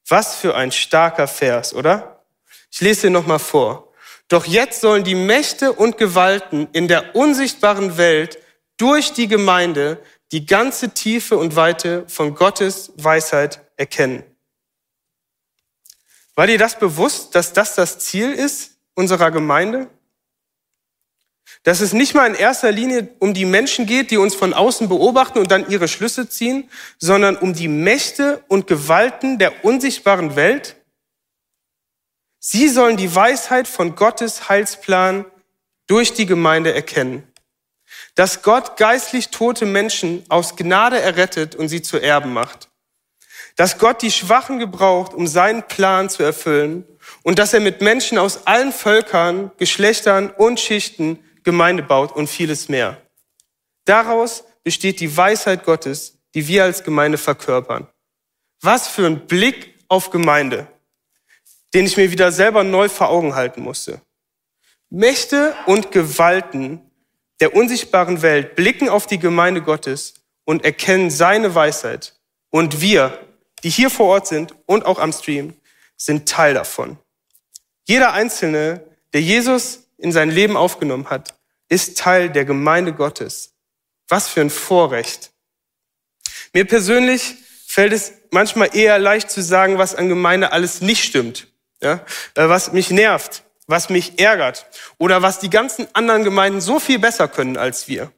Was 0.08 0.35
für 0.35 0.56
ein 0.56 0.72
starker 0.72 1.28
Vers, 1.28 1.74
oder? 1.74 2.24
Ich 2.72 2.80
lese 2.80 3.02
dir 3.02 3.11
nochmal 3.11 3.38
vor. 3.38 3.92
Doch 4.26 4.44
jetzt 4.44 4.80
sollen 4.80 5.04
die 5.04 5.14
Mächte 5.14 5.72
und 5.72 5.98
Gewalten 5.98 6.66
in 6.72 6.88
der 6.88 7.14
unsichtbaren 7.14 7.98
Welt 7.98 8.40
durch 8.78 9.12
die 9.12 9.28
Gemeinde 9.28 10.02
die 10.32 10.44
ganze 10.44 10.90
Tiefe 10.90 11.38
und 11.38 11.54
Weite 11.54 12.02
von 12.08 12.35
Gottes 12.35 12.90
Weisheit 12.96 13.61
erkennen. 13.76 14.24
War 16.34 16.46
dir 16.46 16.58
das 16.58 16.78
bewusst, 16.78 17.34
dass 17.34 17.52
das 17.52 17.74
das 17.74 17.98
Ziel 17.98 18.32
ist 18.32 18.78
unserer 18.94 19.30
Gemeinde? 19.30 19.88
Dass 21.62 21.80
es 21.80 21.92
nicht 21.92 22.14
mal 22.14 22.26
in 22.26 22.34
erster 22.34 22.72
Linie 22.72 23.08
um 23.18 23.34
die 23.34 23.44
Menschen 23.44 23.86
geht, 23.86 24.10
die 24.10 24.16
uns 24.16 24.34
von 24.34 24.54
außen 24.54 24.88
beobachten 24.88 25.38
und 25.38 25.50
dann 25.50 25.68
ihre 25.68 25.88
Schlüsse 25.88 26.28
ziehen, 26.28 26.70
sondern 26.98 27.36
um 27.36 27.52
die 27.52 27.68
Mächte 27.68 28.42
und 28.48 28.66
Gewalten 28.66 29.38
der 29.38 29.64
unsichtbaren 29.64 30.34
Welt? 30.34 30.76
Sie 32.38 32.68
sollen 32.68 32.96
die 32.96 33.14
Weisheit 33.14 33.68
von 33.68 33.94
Gottes 33.94 34.48
Heilsplan 34.48 35.26
durch 35.86 36.14
die 36.14 36.26
Gemeinde 36.26 36.72
erkennen. 36.72 37.28
Dass 38.14 38.42
Gott 38.42 38.76
geistlich 38.78 39.28
tote 39.28 39.66
Menschen 39.66 40.24
aus 40.28 40.56
Gnade 40.56 40.98
errettet 41.00 41.54
und 41.54 41.68
sie 41.68 41.82
zu 41.82 41.98
Erben 41.98 42.32
macht 42.32 42.71
dass 43.56 43.78
Gott 43.78 44.02
die 44.02 44.10
Schwachen 44.10 44.58
gebraucht, 44.58 45.14
um 45.14 45.26
seinen 45.26 45.62
Plan 45.62 46.08
zu 46.08 46.22
erfüllen 46.22 46.86
und 47.22 47.38
dass 47.38 47.52
er 47.52 47.60
mit 47.60 47.80
Menschen 47.80 48.18
aus 48.18 48.46
allen 48.46 48.72
Völkern, 48.72 49.50
Geschlechtern 49.58 50.30
und 50.30 50.60
Schichten 50.60 51.18
Gemeinde 51.44 51.82
baut 51.82 52.12
und 52.12 52.28
vieles 52.28 52.68
mehr. 52.68 53.00
Daraus 53.84 54.44
besteht 54.62 55.00
die 55.00 55.16
Weisheit 55.16 55.64
Gottes, 55.64 56.18
die 56.34 56.46
wir 56.46 56.64
als 56.64 56.84
Gemeinde 56.84 57.18
verkörpern. 57.18 57.88
Was 58.60 58.88
für 58.88 59.06
ein 59.06 59.26
Blick 59.26 59.74
auf 59.88 60.10
Gemeinde, 60.10 60.68
den 61.74 61.84
ich 61.84 61.96
mir 61.96 62.10
wieder 62.10 62.30
selber 62.32 62.64
neu 62.64 62.88
vor 62.88 63.08
Augen 63.08 63.34
halten 63.34 63.62
musste. 63.62 64.00
Mächte 64.88 65.54
und 65.66 65.90
Gewalten 65.90 66.80
der 67.40 67.56
unsichtbaren 67.56 68.22
Welt 68.22 68.54
blicken 68.54 68.88
auf 68.88 69.06
die 69.06 69.18
Gemeinde 69.18 69.62
Gottes 69.62 70.14
und 70.44 70.64
erkennen 70.64 71.10
seine 71.10 71.54
Weisheit. 71.54 72.14
Und 72.50 72.80
wir 72.80 73.18
die 73.62 73.70
hier 73.70 73.90
vor 73.90 74.07
Ort 74.07 74.27
sind 74.27 74.55
und 74.66 74.87
auch 74.87 74.98
am 74.98 75.12
Stream, 75.12 75.55
sind 75.96 76.29
Teil 76.29 76.55
davon. 76.55 76.98
Jeder 77.85 78.12
Einzelne, 78.12 78.85
der 79.12 79.22
Jesus 79.22 79.88
in 79.98 80.12
sein 80.12 80.31
Leben 80.31 80.57
aufgenommen 80.57 81.11
hat, 81.11 81.35
ist 81.68 81.98
Teil 81.98 82.31
der 82.31 82.44
Gemeinde 82.44 82.92
Gottes. 82.92 83.55
Was 84.09 84.29
für 84.29 84.40
ein 84.40 84.51
Vorrecht. 84.51 85.33
Mir 86.53 86.66
persönlich 86.66 87.37
fällt 87.66 87.92
es 87.92 88.12
manchmal 88.31 88.77
eher 88.77 88.98
leicht 88.98 89.31
zu 89.31 89.42
sagen, 89.42 89.79
was 89.79 89.94
an 89.94 90.09
Gemeinde 90.09 90.53
alles 90.53 90.81
nicht 90.83 91.05
stimmt, 91.05 91.48
ja? 91.81 92.05
Äh, 92.35 92.48
was 92.48 92.72
mich 92.72 92.90
nervt, 92.90 93.44
was 93.66 93.88
mich 93.88 94.18
ärgert 94.18 94.66
oder 94.98 95.22
was 95.22 95.38
die 95.38 95.48
ganzen 95.48 95.87
anderen 95.94 96.25
Gemeinden 96.25 96.61
so 96.61 96.79
viel 96.79 96.98
besser 96.98 97.29
können 97.29 97.57
als 97.57 97.88
wir. 97.88 98.12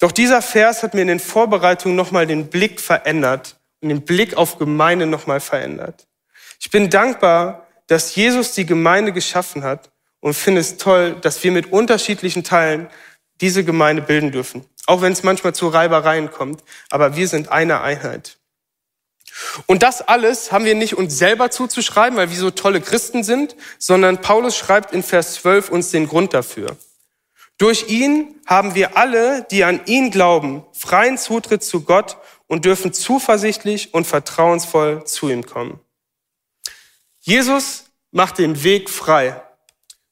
Doch 0.00 0.10
dieser 0.10 0.42
Vers 0.42 0.82
hat 0.82 0.94
mir 0.94 1.02
in 1.02 1.08
den 1.08 1.20
Vorbereitungen 1.20 1.96
nochmal 1.96 2.26
den 2.26 2.50
Blick 2.50 2.80
verändert 2.80 3.60
und 3.82 3.88
den 3.88 4.02
Blick 4.02 4.36
auf 4.36 4.58
Gemeinde 4.58 5.06
nochmal 5.06 5.40
verändert. 5.40 6.06
Ich 6.60 6.70
bin 6.70 6.88
dankbar, 6.88 7.66
dass 7.88 8.14
Jesus 8.14 8.52
die 8.52 8.64
Gemeinde 8.64 9.12
geschaffen 9.12 9.64
hat 9.64 9.90
und 10.20 10.34
finde 10.34 10.60
es 10.60 10.76
toll, 10.78 11.16
dass 11.20 11.42
wir 11.42 11.52
mit 11.52 11.72
unterschiedlichen 11.72 12.44
Teilen 12.44 12.88
diese 13.40 13.64
Gemeinde 13.64 14.02
bilden 14.02 14.30
dürfen. 14.30 14.64
Auch 14.86 15.02
wenn 15.02 15.12
es 15.12 15.24
manchmal 15.24 15.54
zu 15.54 15.68
Reibereien 15.68 16.30
kommt, 16.30 16.62
aber 16.90 17.16
wir 17.16 17.28
sind 17.28 17.50
eine 17.50 17.80
Einheit. 17.80 18.38
Und 19.66 19.82
das 19.82 20.02
alles 20.02 20.52
haben 20.52 20.64
wir 20.64 20.74
nicht 20.74 20.96
uns 20.96 21.18
selber 21.18 21.50
zuzuschreiben, 21.50 22.16
weil 22.16 22.30
wir 22.30 22.36
so 22.36 22.50
tolle 22.50 22.80
Christen 22.80 23.24
sind, 23.24 23.56
sondern 23.78 24.20
Paulus 24.20 24.56
schreibt 24.56 24.92
in 24.92 25.02
Vers 25.02 25.34
12 25.34 25.70
uns 25.70 25.90
den 25.90 26.06
Grund 26.06 26.34
dafür. 26.34 26.76
Durch 27.58 27.88
ihn 27.88 28.40
haben 28.46 28.74
wir 28.74 28.96
alle, 28.96 29.46
die 29.50 29.64
an 29.64 29.80
ihn 29.86 30.10
glauben, 30.10 30.64
freien 30.72 31.18
Zutritt 31.18 31.62
zu 31.62 31.82
Gott 31.82 32.16
und 32.52 32.66
dürfen 32.66 32.92
zuversichtlich 32.92 33.94
und 33.94 34.06
vertrauensvoll 34.06 35.04
zu 35.04 35.30
ihm 35.30 35.46
kommen. 35.46 35.80
Jesus 37.20 37.84
macht 38.10 38.36
den 38.36 38.62
Weg 38.62 38.90
frei. 38.90 39.42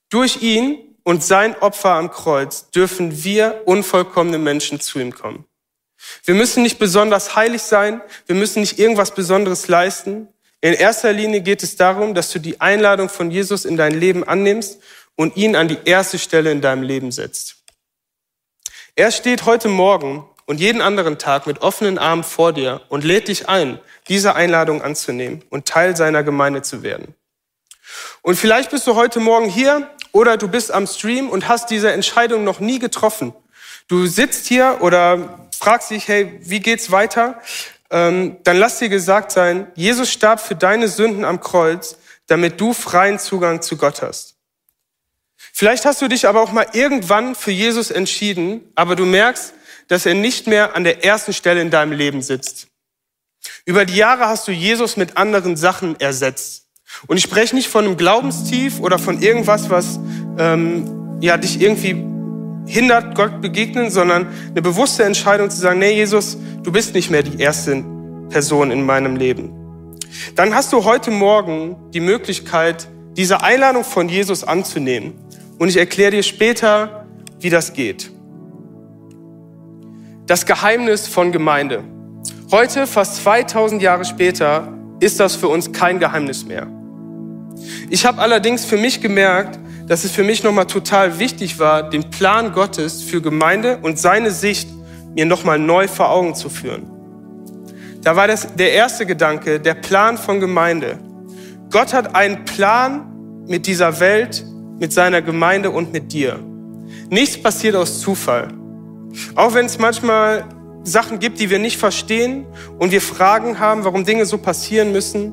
Durch 0.09 0.41
ihn 0.41 0.97
und 1.03 1.23
sein 1.23 1.55
Opfer 1.61 1.91
am 1.91 2.11
Kreuz 2.11 2.71
dürfen 2.71 3.25
wir 3.25 3.65
unvollkommene 3.67 4.39
Menschen 4.39 4.81
zu 4.81 4.99
ihm 5.01 5.13
kommen. 5.13 5.45
Wir 6.25 6.35
müssen 6.35 6.63
nicht 6.63 6.79
besonders 6.79 7.37
heilig 7.37 7.61
sein, 7.61 8.01
wir 8.25 8.37
müssen 8.37 8.61
nicht 8.61 8.79
irgendwas 8.79 9.15
Besonderes 9.15 9.69
leisten. 9.69 10.27
In 10.63 10.73
erster 10.73 11.13
Linie 11.13 11.43
geht 11.43 11.63
es 11.63 11.77
darum, 11.77 12.15
dass 12.15 12.33
du 12.33 12.39
die 12.39 12.59
Einladung 12.59 13.11
von 13.11 13.31
Jesus 13.31 13.67
in 13.67 13.77
dein 13.77 13.93
Leben 13.93 14.25
annimmst 14.25 14.81
und 15.15 15.37
ihn 15.37 15.57
an 15.57 15.69
die 15.69 15.81
erste 15.85 16.19
Stelle 16.19 16.51
in 16.53 16.63
deinem 16.63 16.85
Leben 16.85 17.13
setzt. 17.13 17.57
Er 18.95 19.11
steht 19.11 19.45
heute 19.45 19.69
Morgen 19.69 20.27
und 20.51 20.59
jeden 20.59 20.83
anderen 20.83 21.17
Tag 21.17 21.47
mit 21.47 21.63
offenen 21.63 21.97
Armen 21.97 22.25
vor 22.25 22.53
dir 22.53 22.81
und 22.89 23.05
lädt 23.05 23.29
dich 23.29 23.49
ein, 23.49 23.79
diese 24.09 24.35
Einladung 24.35 24.83
anzunehmen 24.83 25.45
und 25.49 25.65
Teil 25.65 25.97
seiner 25.97 26.25
Gemeinde 26.25 26.61
zu 26.63 26.83
werden. 26.83 27.15
Und 28.23 28.35
vielleicht 28.35 28.73
bist 28.73 28.85
du 28.89 28.97
heute 28.97 29.21
Morgen 29.21 29.49
hier 29.49 29.89
oder 30.11 30.37
du 30.37 30.49
bist 30.49 30.73
am 30.73 30.89
Stream 30.89 31.31
und 31.31 31.47
hast 31.47 31.71
diese 31.71 31.93
Entscheidung 31.93 32.43
noch 32.43 32.59
nie 32.59 32.81
getroffen. 32.81 33.33
Du 33.87 34.09
sitzt 34.09 34.49
hier 34.49 34.79
oder 34.81 35.49
fragst 35.57 35.93
dich, 35.93 36.09
hey, 36.09 36.41
wie 36.43 36.59
geht's 36.59 36.91
weiter? 36.91 37.41
Ähm, 37.89 38.39
dann 38.43 38.57
lass 38.57 38.81
dir 38.81 38.89
gesagt 38.89 39.31
sein, 39.31 39.69
Jesus 39.77 40.11
starb 40.11 40.41
für 40.41 40.57
deine 40.57 40.89
Sünden 40.89 41.25
am 41.25 41.39
Kreuz, 41.39 41.97
damit 42.27 42.61
du 42.61 42.73
freien 42.73 43.21
Zugang 43.21 43.63
zu 43.63 43.77
Gott 43.77 44.03
hast. 44.03 44.35
Vielleicht 45.53 45.85
hast 45.85 46.03
du 46.03 46.09
dich 46.09 46.27
aber 46.27 46.41
auch 46.41 46.51
mal 46.51 46.67
irgendwann 46.73 47.37
für 47.37 47.53
Jesus 47.53 47.93
entschieden, 47.93 48.69
aber 48.75 48.97
du 48.97 49.05
merkst, 49.05 49.55
dass 49.91 50.07
er 50.07 50.15
nicht 50.15 50.47
mehr 50.47 50.77
an 50.77 50.85
der 50.85 51.05
ersten 51.05 51.33
Stelle 51.33 51.61
in 51.61 51.71
deinem 51.71 51.91
Leben 51.91 52.23
sitzt. 52.23 52.69
Über 53.65 53.85
die 53.85 53.97
Jahre 53.97 54.29
hast 54.29 54.47
du 54.47 54.53
Jesus 54.53 54.97
mit 54.97 55.17
anderen 55.17 55.57
Sachen 55.57 55.99
ersetzt. 55.99 56.69
Und 57.09 57.17
ich 57.17 57.25
spreche 57.25 57.57
nicht 57.57 57.69
von 57.69 57.85
einem 57.85 57.97
Glaubenstief 57.97 58.79
oder 58.79 59.01
von 59.01 59.21
irgendwas, 59.21 59.69
was 59.69 59.99
ähm, 60.39 61.19
ja, 61.21 61.37
dich 61.37 61.61
irgendwie 61.61 61.97
hindert, 62.71 63.17
Gott 63.17 63.41
begegnen, 63.41 63.91
sondern 63.91 64.29
eine 64.51 64.63
bewusste 64.63 65.03
Entscheidung 65.03 65.51
zu 65.51 65.57
sagen, 65.57 65.81
nee, 65.81 65.93
Jesus, 65.93 66.39
du 66.63 66.71
bist 66.71 66.95
nicht 66.95 67.11
mehr 67.11 67.25
die 67.25 67.43
erste 67.43 67.85
Person 68.29 68.71
in 68.71 68.87
meinem 68.87 69.17
Leben. 69.17 69.99
Dann 70.37 70.55
hast 70.55 70.73
du 70.73 70.85
heute 70.85 71.11
Morgen 71.11 71.91
die 71.91 72.01
Möglichkeit, 72.01 72.87
diese 73.17 73.43
Einladung 73.43 73.83
von 73.83 74.09
Jesus 74.09 74.45
anzunehmen. 74.45 75.15
Und 75.59 75.69
ich 75.69 75.77
erkläre 75.77 76.13
dir 76.13 76.23
später, 76.23 77.07
wie 77.41 77.51
das 77.51 77.73
geht. 77.73 78.13
Das 80.31 80.47
Geheimnis 80.47 81.09
von 81.09 81.33
Gemeinde. 81.33 81.83
Heute, 82.53 82.87
fast 82.87 83.17
2000 83.25 83.83
Jahre 83.83 84.05
später, 84.05 84.73
ist 85.01 85.19
das 85.19 85.35
für 85.35 85.49
uns 85.49 85.73
kein 85.73 85.99
Geheimnis 85.99 86.47
mehr. 86.47 86.69
Ich 87.89 88.07
habe 88.07 88.23
allerdings 88.23 88.65
für 88.65 88.77
mich 88.77 89.01
gemerkt, 89.01 89.59
dass 89.89 90.05
es 90.05 90.13
für 90.13 90.23
mich 90.23 90.45
nochmal 90.45 90.67
total 90.69 91.19
wichtig 91.19 91.59
war, 91.59 91.91
den 91.91 92.11
Plan 92.11 92.53
Gottes 92.53 93.03
für 93.03 93.21
Gemeinde 93.21 93.81
und 93.83 93.99
seine 93.99 94.31
Sicht 94.31 94.69
mir 95.17 95.27
nochmal 95.27 95.59
neu 95.59 95.89
vor 95.89 96.11
Augen 96.11 96.37
zu 96.37 96.49
führen. 96.49 96.89
Da 98.01 98.15
war 98.15 98.29
das 98.29 98.55
der 98.55 98.73
erste 98.73 99.07
Gedanke, 99.07 99.59
der 99.59 99.75
Plan 99.75 100.17
von 100.17 100.39
Gemeinde. 100.39 101.01
Gott 101.73 101.93
hat 101.93 102.15
einen 102.15 102.45
Plan 102.45 103.43
mit 103.49 103.67
dieser 103.67 103.99
Welt, 103.99 104.45
mit 104.79 104.93
seiner 104.93 105.23
Gemeinde 105.23 105.73
und 105.73 105.93
mit 105.93 106.13
dir. 106.13 106.39
Nichts 107.09 107.37
passiert 107.37 107.75
aus 107.75 107.99
Zufall. 107.99 108.60
Auch 109.35 109.55
wenn 109.55 109.67
es 109.67 109.79
manchmal 109.79 110.45
Sachen 110.83 111.19
gibt, 111.19 111.41
die 111.41 111.51
wir 111.51 111.59
nicht 111.59 111.79
verstehen 111.79 112.47
und 112.79 112.93
wir 112.93 113.01
Fragen 113.01 113.59
haben, 113.59 113.85
warum 113.85 114.05
Dinge 114.05 114.25
so 114.27 114.39
passieren 114.39 114.93
müssen, 114.93 115.33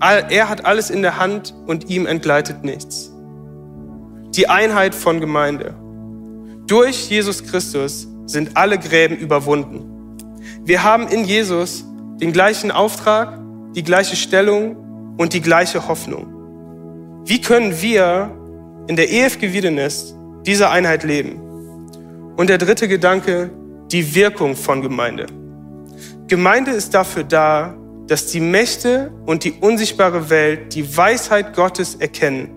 er 0.00 0.48
hat 0.48 0.66
alles 0.66 0.90
in 0.90 1.02
der 1.02 1.18
Hand 1.18 1.54
und 1.66 1.88
ihm 1.88 2.06
entgleitet 2.06 2.62
nichts. 2.64 3.12
Die 4.36 4.48
Einheit 4.48 4.94
von 4.94 5.20
Gemeinde. 5.20 5.74
Durch 6.66 7.08
Jesus 7.08 7.44
Christus 7.44 8.08
sind 8.26 8.56
alle 8.56 8.78
Gräben 8.78 9.16
überwunden. 9.16 10.18
Wir 10.64 10.82
haben 10.82 11.08
in 11.08 11.24
Jesus 11.24 11.84
den 12.20 12.32
gleichen 12.32 12.70
Auftrag, 12.70 13.38
die 13.74 13.82
gleiche 13.82 14.16
Stellung 14.16 15.14
und 15.16 15.32
die 15.32 15.40
gleiche 15.40 15.88
Hoffnung. 15.88 17.22
Wie 17.24 17.40
können 17.40 17.80
wir 17.80 18.30
in 18.86 18.96
der 18.96 19.10
EFG 19.10 19.52
Wiedenest 19.52 20.14
diese 20.46 20.70
Einheit 20.70 21.04
leben? 21.04 21.43
Und 22.36 22.50
der 22.50 22.58
dritte 22.58 22.88
Gedanke, 22.88 23.50
die 23.92 24.14
Wirkung 24.14 24.56
von 24.56 24.82
Gemeinde. 24.82 25.26
Gemeinde 26.26 26.72
ist 26.72 26.94
dafür 26.94 27.22
da, 27.22 27.76
dass 28.08 28.26
die 28.26 28.40
Mächte 28.40 29.12
und 29.24 29.44
die 29.44 29.52
unsichtbare 29.52 30.30
Welt 30.30 30.74
die 30.74 30.96
Weisheit 30.96 31.54
Gottes 31.54 31.94
erkennen. 31.94 32.50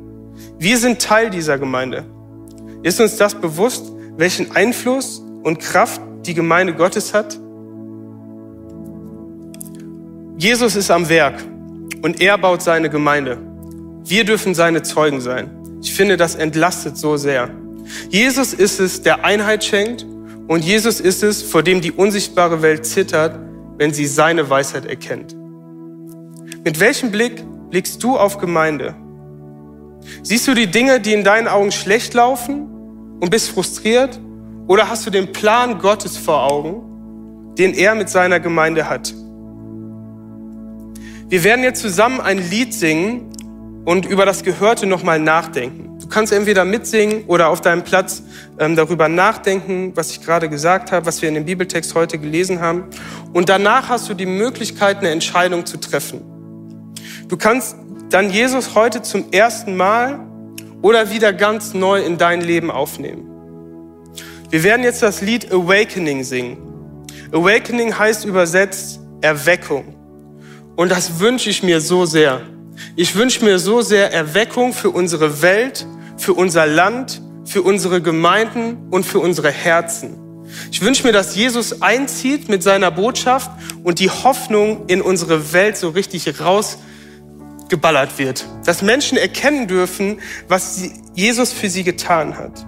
Wir 0.58 0.78
sind 0.78 1.02
Teil 1.02 1.30
dieser 1.30 1.58
Gemeinde. 1.58 2.06
Ist 2.82 3.00
uns 3.00 3.18
das 3.18 3.36
bewusst, 3.36 3.92
welchen 4.18 4.56
Einfluss 4.56 5.22
und 5.44 5.60
Kraft 5.60 6.02
die 6.26 6.34
Gemeinde 6.34 6.74
Gottes 6.74 7.14
hat? 7.14 7.38
Jesus 10.38 10.76
ist 10.76 10.92
am 10.92 11.08
Werk 11.10 11.44
und 12.02 12.22
er 12.22 12.38
baut 12.38 12.62
seine 12.62 12.90
Gemeinde. 12.90 13.38
Wir 14.04 14.24
dürfen 14.24 14.56
seine 14.56 14.82
Zeugen 14.84 15.22
sein. 15.22 15.50
Ich 15.82 15.94
finde, 15.94 16.18
das 16.18 16.36
entlastet 16.36 16.98
so 16.98 17.18
sehr. 17.18 17.50
Jesus 18.10 18.54
ist 18.54 18.80
es, 18.80 19.02
der 19.02 19.24
Einheit 19.24 19.64
schenkt 19.64 20.06
und 20.48 20.64
Jesus 20.64 21.00
ist 21.00 21.24
es, 21.24 21.42
vor 21.42 21.64
dem 21.64 21.82
die 21.82 21.92
unsichtbare 21.92 22.62
Welt 22.62 22.86
zittert, 22.86 23.40
wenn 23.78 23.94
sie 23.94 24.06
seine 24.06 24.50
Weisheit 24.50 24.86
erkennt. 24.86 25.36
Mit 26.64 26.80
welchem 26.80 27.12
Blick 27.12 27.44
blickst 27.70 28.04
du 28.04 28.18
auf 28.18 28.38
Gemeinde? 28.38 28.96
Siehst 30.24 30.48
du 30.48 30.54
die 30.54 30.68
Dinge, 30.68 31.00
die 31.00 31.14
in 31.14 31.24
deinen 31.24 31.48
Augen 31.48 31.72
schlecht 31.72 32.14
laufen 32.14 32.68
und 33.20 33.30
bist 33.30 33.50
frustriert? 33.50 34.20
Oder 34.68 34.90
hast 34.90 35.06
du 35.06 35.10
den 35.10 35.32
Plan 35.32 35.80
Gottes 35.80 36.18
vor 36.18 36.44
Augen, 36.44 37.56
den 37.58 37.74
er 37.74 37.96
mit 37.96 38.10
seiner 38.10 38.40
Gemeinde 38.40 38.90
hat? 38.90 39.14
Wir 41.30 41.44
werden 41.44 41.64
jetzt 41.64 41.82
zusammen 41.82 42.22
ein 42.22 42.38
Lied 42.50 42.74
singen 42.74 43.32
und 43.86 44.06
über 44.06 44.26
das 44.26 44.44
Gehörte 44.44 44.86
nochmal 44.86 45.20
nachdenken. 45.20 45.97
Du 46.08 46.14
kannst 46.14 46.32
entweder 46.32 46.64
mitsingen 46.64 47.26
oder 47.28 47.50
auf 47.50 47.60
deinem 47.60 47.84
Platz 47.84 48.24
ähm, 48.60 48.78
darüber 48.78 49.10
nachdenken, 49.10 49.92
was 49.94 50.10
ich 50.12 50.22
gerade 50.22 50.48
gesagt 50.48 50.94
habe, 50.94 51.06
was 51.06 51.22
wir 51.22 51.28
in 51.28 51.36
dem 51.36 51.44
Bibeltext 51.44 51.94
heute 51.96 52.18
gelesen 52.18 52.62
haben. 52.62 52.86
Und 53.34 53.50
danach 53.50 53.90
hast 53.90 54.08
du 54.08 54.14
die 54.14 54.26
Möglichkeit, 54.26 55.00
eine 55.00 55.10
Entscheidung 55.10 55.66
zu 55.66 55.76
treffen. 55.76 56.22
Du 57.28 57.36
kannst 57.36 57.76
dann 58.10 58.30
Jesus 58.30 58.74
heute 58.74 59.02
zum 59.02 59.34
ersten 59.34 59.76
Mal 59.76 60.22
oder 60.82 61.12
wieder 61.12 61.34
ganz 61.34 61.74
neu 61.74 62.02
in 62.02 62.18
dein 62.18 62.40
Leben 62.40 62.72
aufnehmen. 62.72 63.30
Wir 64.50 64.64
werden 64.64 64.84
jetzt 64.84 65.04
das 65.04 65.20
Lied 65.20 65.52
Awakening 65.52 66.24
singen. 66.24 66.58
Awakening 67.34 68.00
heißt 68.00 68.24
übersetzt 68.24 69.02
Erweckung. 69.20 69.94
Und 70.78 70.90
das 70.90 71.20
wünsche 71.20 71.50
ich 71.50 71.64
mir 71.64 71.82
so 71.82 72.06
sehr. 72.06 72.44
Ich 72.96 73.14
wünsche 73.14 73.44
mir 73.44 73.60
so 73.60 73.82
sehr 73.82 74.14
Erweckung 74.14 74.72
für 74.72 74.90
unsere 74.90 75.42
Welt, 75.42 75.86
für 76.18 76.34
unser 76.34 76.66
Land, 76.66 77.22
für 77.46 77.62
unsere 77.62 78.02
Gemeinden 78.02 78.90
und 78.90 79.06
für 79.06 79.20
unsere 79.20 79.52
Herzen. 79.52 80.18
Ich 80.72 80.82
wünsche 80.82 81.06
mir, 81.06 81.14
dass 81.14 81.36
Jesus 81.36 81.82
einzieht 81.82 82.50
mit 82.50 82.64
seiner 82.64 82.92
Botschaft 82.92 83.52
und 83.84 84.00
die 84.00 84.10
Hoffnung 84.10 84.86
in 84.88 85.02
unsere 85.02 85.54
Welt 85.54 85.78
so 85.78 85.90
richtig 85.90 86.40
raus 86.40 86.78
geballert 87.70 88.18
wird. 88.18 88.46
Dass 88.66 88.82
Menschen 88.82 89.18
erkennen 89.18 89.68
dürfen, 89.68 90.20
was 90.48 90.90
Jesus 91.14 91.52
für 91.52 91.70
sie 91.70 91.84
getan 91.84 92.38
hat. 92.38 92.66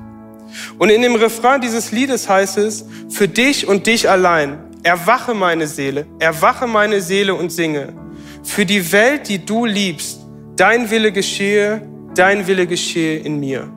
Und 0.78 0.90
in 0.90 1.02
dem 1.02 1.16
Refrain 1.16 1.62
dieses 1.62 1.92
Liedes 1.92 2.28
heißt 2.28 2.58
es, 2.58 2.86
für 3.10 3.28
dich 3.28 3.68
und 3.68 3.88
dich 3.88 4.10
allein 4.10 4.70
Erwache 4.84 5.34
meine 5.34 5.68
Seele, 5.68 6.06
erwache 6.20 6.66
meine 6.66 7.02
Seele 7.02 7.36
und 7.36 7.52
singe. 7.52 7.94
Für 8.44 8.66
die 8.66 8.94
Welt, 8.94 9.28
die 9.28 9.46
du 9.46 9.66
liebst, 9.66 10.22
dein 10.56 10.90
Wille 10.90 11.12
geschehe, 11.12 11.82
dein 12.20 12.48
Wille 12.48 12.68
geschehe 12.68 13.18
in 13.18 13.40
mir. 13.40 13.72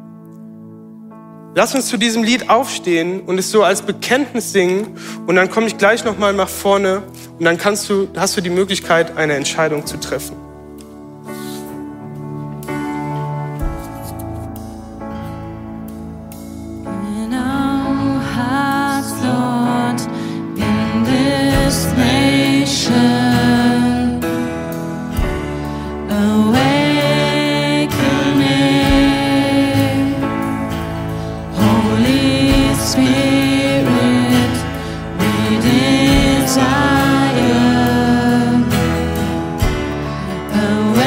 Lass 1.54 1.74
uns 1.74 1.86
zu 1.86 1.96
diesem 1.96 2.24
Lied 2.24 2.50
aufstehen 2.50 3.20
und 3.20 3.38
es 3.38 3.50
so 3.50 3.62
als 3.62 3.82
Bekenntnis 3.82 4.52
singen 4.52 4.96
und 5.26 5.36
dann 5.36 5.48
komme 5.48 5.66
ich 5.68 5.78
gleich 5.78 6.04
noch 6.04 6.18
mal 6.18 6.32
nach 6.32 6.48
vorne 6.48 7.02
und 7.38 7.44
dann 7.44 7.56
kannst 7.56 7.88
du, 7.88 8.08
hast 8.16 8.36
du 8.36 8.40
die 8.40 8.50
Möglichkeit, 8.50 9.16
eine 9.16 9.34
Entscheidung 9.34 9.86
zu 9.86 9.98
treffen. 9.98 10.51
Wir 40.62 41.01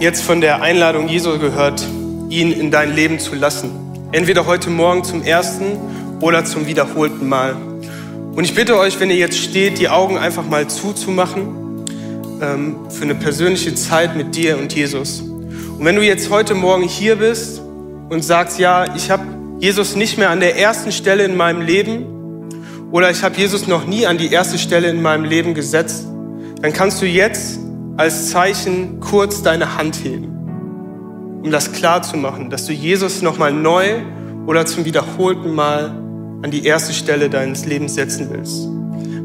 jetzt 0.00 0.22
von 0.22 0.40
der 0.40 0.62
Einladung 0.62 1.08
Jesu 1.08 1.38
gehört, 1.38 1.86
ihn 2.30 2.52
in 2.52 2.70
dein 2.70 2.94
Leben 2.94 3.18
zu 3.18 3.34
lassen. 3.34 3.70
Entweder 4.12 4.46
heute 4.46 4.70
Morgen 4.70 5.04
zum 5.04 5.22
ersten 5.22 5.78
oder 6.20 6.42
zum 6.46 6.66
wiederholten 6.66 7.28
Mal. 7.28 7.54
Und 8.34 8.44
ich 8.44 8.54
bitte 8.54 8.78
euch, 8.78 8.98
wenn 8.98 9.10
ihr 9.10 9.16
jetzt 9.16 9.36
steht, 9.36 9.78
die 9.78 9.90
Augen 9.90 10.16
einfach 10.16 10.44
mal 10.46 10.68
zuzumachen 10.68 11.84
ähm, 12.40 12.76
für 12.88 13.04
eine 13.04 13.14
persönliche 13.14 13.74
Zeit 13.74 14.16
mit 14.16 14.34
dir 14.34 14.56
und 14.56 14.74
Jesus. 14.74 15.20
Und 15.20 15.84
wenn 15.84 15.96
du 15.96 16.02
jetzt 16.02 16.30
heute 16.30 16.54
Morgen 16.54 16.84
hier 16.84 17.16
bist 17.16 17.60
und 18.08 18.24
sagst, 18.24 18.58
ja, 18.58 18.94
ich 18.96 19.10
habe 19.10 19.24
Jesus 19.58 19.96
nicht 19.96 20.16
mehr 20.16 20.30
an 20.30 20.40
der 20.40 20.56
ersten 20.56 20.92
Stelle 20.92 21.24
in 21.24 21.36
meinem 21.36 21.60
Leben 21.60 22.48
oder 22.90 23.10
ich 23.10 23.22
habe 23.22 23.36
Jesus 23.36 23.66
noch 23.66 23.86
nie 23.86 24.06
an 24.06 24.16
die 24.16 24.32
erste 24.32 24.56
Stelle 24.56 24.88
in 24.88 25.02
meinem 25.02 25.24
Leben 25.24 25.52
gesetzt, 25.52 26.06
dann 26.62 26.72
kannst 26.72 27.02
du 27.02 27.06
jetzt 27.06 27.58
als 28.00 28.30
Zeichen 28.30 28.99
kurz 29.10 29.42
deine 29.42 29.76
Hand 29.76 30.04
heben, 30.04 30.26
um 31.42 31.50
das 31.50 31.72
klar 31.72 32.00
zu 32.02 32.16
machen, 32.16 32.48
dass 32.48 32.66
du 32.66 32.72
Jesus 32.72 33.22
nochmal 33.22 33.52
neu 33.52 34.02
oder 34.46 34.64
zum 34.66 34.84
wiederholten 34.84 35.52
Mal 35.52 35.86
an 36.42 36.50
die 36.52 36.64
erste 36.64 36.92
Stelle 36.92 37.28
deines 37.28 37.66
Lebens 37.66 37.94
setzen 37.94 38.28
willst. 38.30 38.68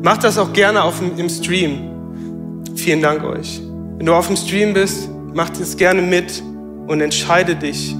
Mach 0.01 0.17
das 0.17 0.39
auch 0.39 0.53
gerne 0.53 0.83
auf 0.83 0.97
dem, 0.99 1.17
im 1.17 1.29
Stream. 1.29 1.91
Vielen 2.75 3.01
Dank 3.01 3.23
euch. 3.23 3.61
Wenn 3.97 4.07
du 4.07 4.13
auf 4.13 4.25
dem 4.25 4.35
Stream 4.35 4.73
bist, 4.73 5.07
mach 5.33 5.51
das 5.51 5.77
gerne 5.77 6.01
mit 6.01 6.41
und 6.87 6.99
entscheide 7.01 7.55
dich, 7.55 7.95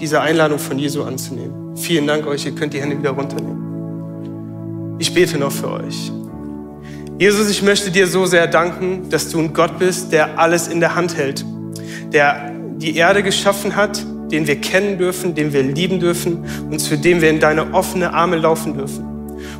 diese 0.00 0.20
Einladung 0.20 0.58
von 0.58 0.78
Jesu 0.80 1.04
anzunehmen. 1.04 1.76
Vielen 1.76 2.08
Dank 2.08 2.26
euch. 2.26 2.44
Ihr 2.44 2.56
könnt 2.56 2.74
die 2.74 2.80
Hände 2.80 2.98
wieder 2.98 3.10
runternehmen. 3.10 4.96
Ich 4.98 5.14
bete 5.14 5.38
noch 5.38 5.52
für 5.52 5.70
euch. 5.70 6.10
Jesus, 7.16 7.48
ich 7.48 7.62
möchte 7.62 7.92
dir 7.92 8.08
so 8.08 8.26
sehr 8.26 8.48
danken, 8.48 9.08
dass 9.08 9.30
du 9.30 9.38
ein 9.38 9.52
Gott 9.52 9.78
bist, 9.78 10.10
der 10.10 10.36
alles 10.36 10.66
in 10.66 10.80
der 10.80 10.96
Hand 10.96 11.16
hält, 11.16 11.44
der 12.12 12.50
die 12.76 12.96
Erde 12.96 13.22
geschaffen 13.22 13.76
hat, 13.76 14.04
den 14.32 14.48
wir 14.48 14.60
kennen 14.60 14.98
dürfen, 14.98 15.32
den 15.36 15.52
wir 15.52 15.62
lieben 15.62 16.00
dürfen 16.00 16.44
und 16.68 16.80
zu 16.80 16.98
dem 16.98 17.20
wir 17.20 17.30
in 17.30 17.38
deine 17.38 17.72
offene 17.72 18.12
Arme 18.12 18.36
laufen 18.36 18.76
dürfen. 18.76 19.04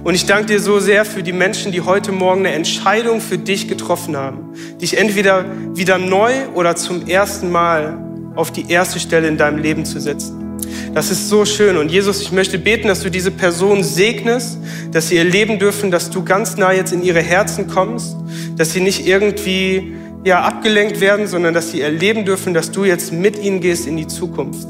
Und 0.02 0.14
ich 0.14 0.26
danke 0.26 0.46
dir 0.46 0.60
so 0.60 0.80
sehr 0.80 1.04
für 1.04 1.22
die 1.22 1.32
Menschen, 1.32 1.70
die 1.70 1.80
heute 1.80 2.10
Morgen 2.10 2.40
eine 2.40 2.56
Entscheidung 2.56 3.20
für 3.20 3.38
dich 3.38 3.68
getroffen 3.68 4.16
haben, 4.16 4.52
dich 4.80 4.98
entweder 4.98 5.44
wieder 5.74 5.98
neu 5.98 6.32
oder 6.54 6.74
zum 6.74 7.06
ersten 7.06 7.52
Mal 7.52 7.98
auf 8.34 8.50
die 8.50 8.68
erste 8.68 8.98
Stelle 8.98 9.28
in 9.28 9.38
deinem 9.38 9.58
Leben 9.58 9.84
zu 9.84 10.00
setzen. 10.00 10.43
Das 10.94 11.10
ist 11.10 11.28
so 11.28 11.44
schön. 11.44 11.76
Und 11.76 11.90
Jesus, 11.90 12.20
ich 12.20 12.32
möchte 12.32 12.58
beten, 12.58 12.88
dass 12.88 13.02
du 13.02 13.10
diese 13.10 13.30
Person 13.30 13.82
segnest, 13.82 14.58
dass 14.92 15.08
sie 15.08 15.16
erleben 15.16 15.58
dürfen, 15.58 15.90
dass 15.90 16.10
du 16.10 16.24
ganz 16.24 16.56
nah 16.56 16.72
jetzt 16.72 16.92
in 16.92 17.02
ihre 17.02 17.20
Herzen 17.20 17.66
kommst, 17.68 18.16
dass 18.56 18.72
sie 18.72 18.80
nicht 18.80 19.06
irgendwie 19.06 19.94
ja, 20.24 20.42
abgelenkt 20.42 21.00
werden, 21.00 21.26
sondern 21.26 21.52
dass 21.52 21.72
sie 21.72 21.80
erleben 21.80 22.24
dürfen, 22.24 22.54
dass 22.54 22.70
du 22.70 22.84
jetzt 22.84 23.12
mit 23.12 23.42
ihnen 23.42 23.60
gehst 23.60 23.86
in 23.86 23.96
die 23.96 24.06
Zukunft. 24.06 24.68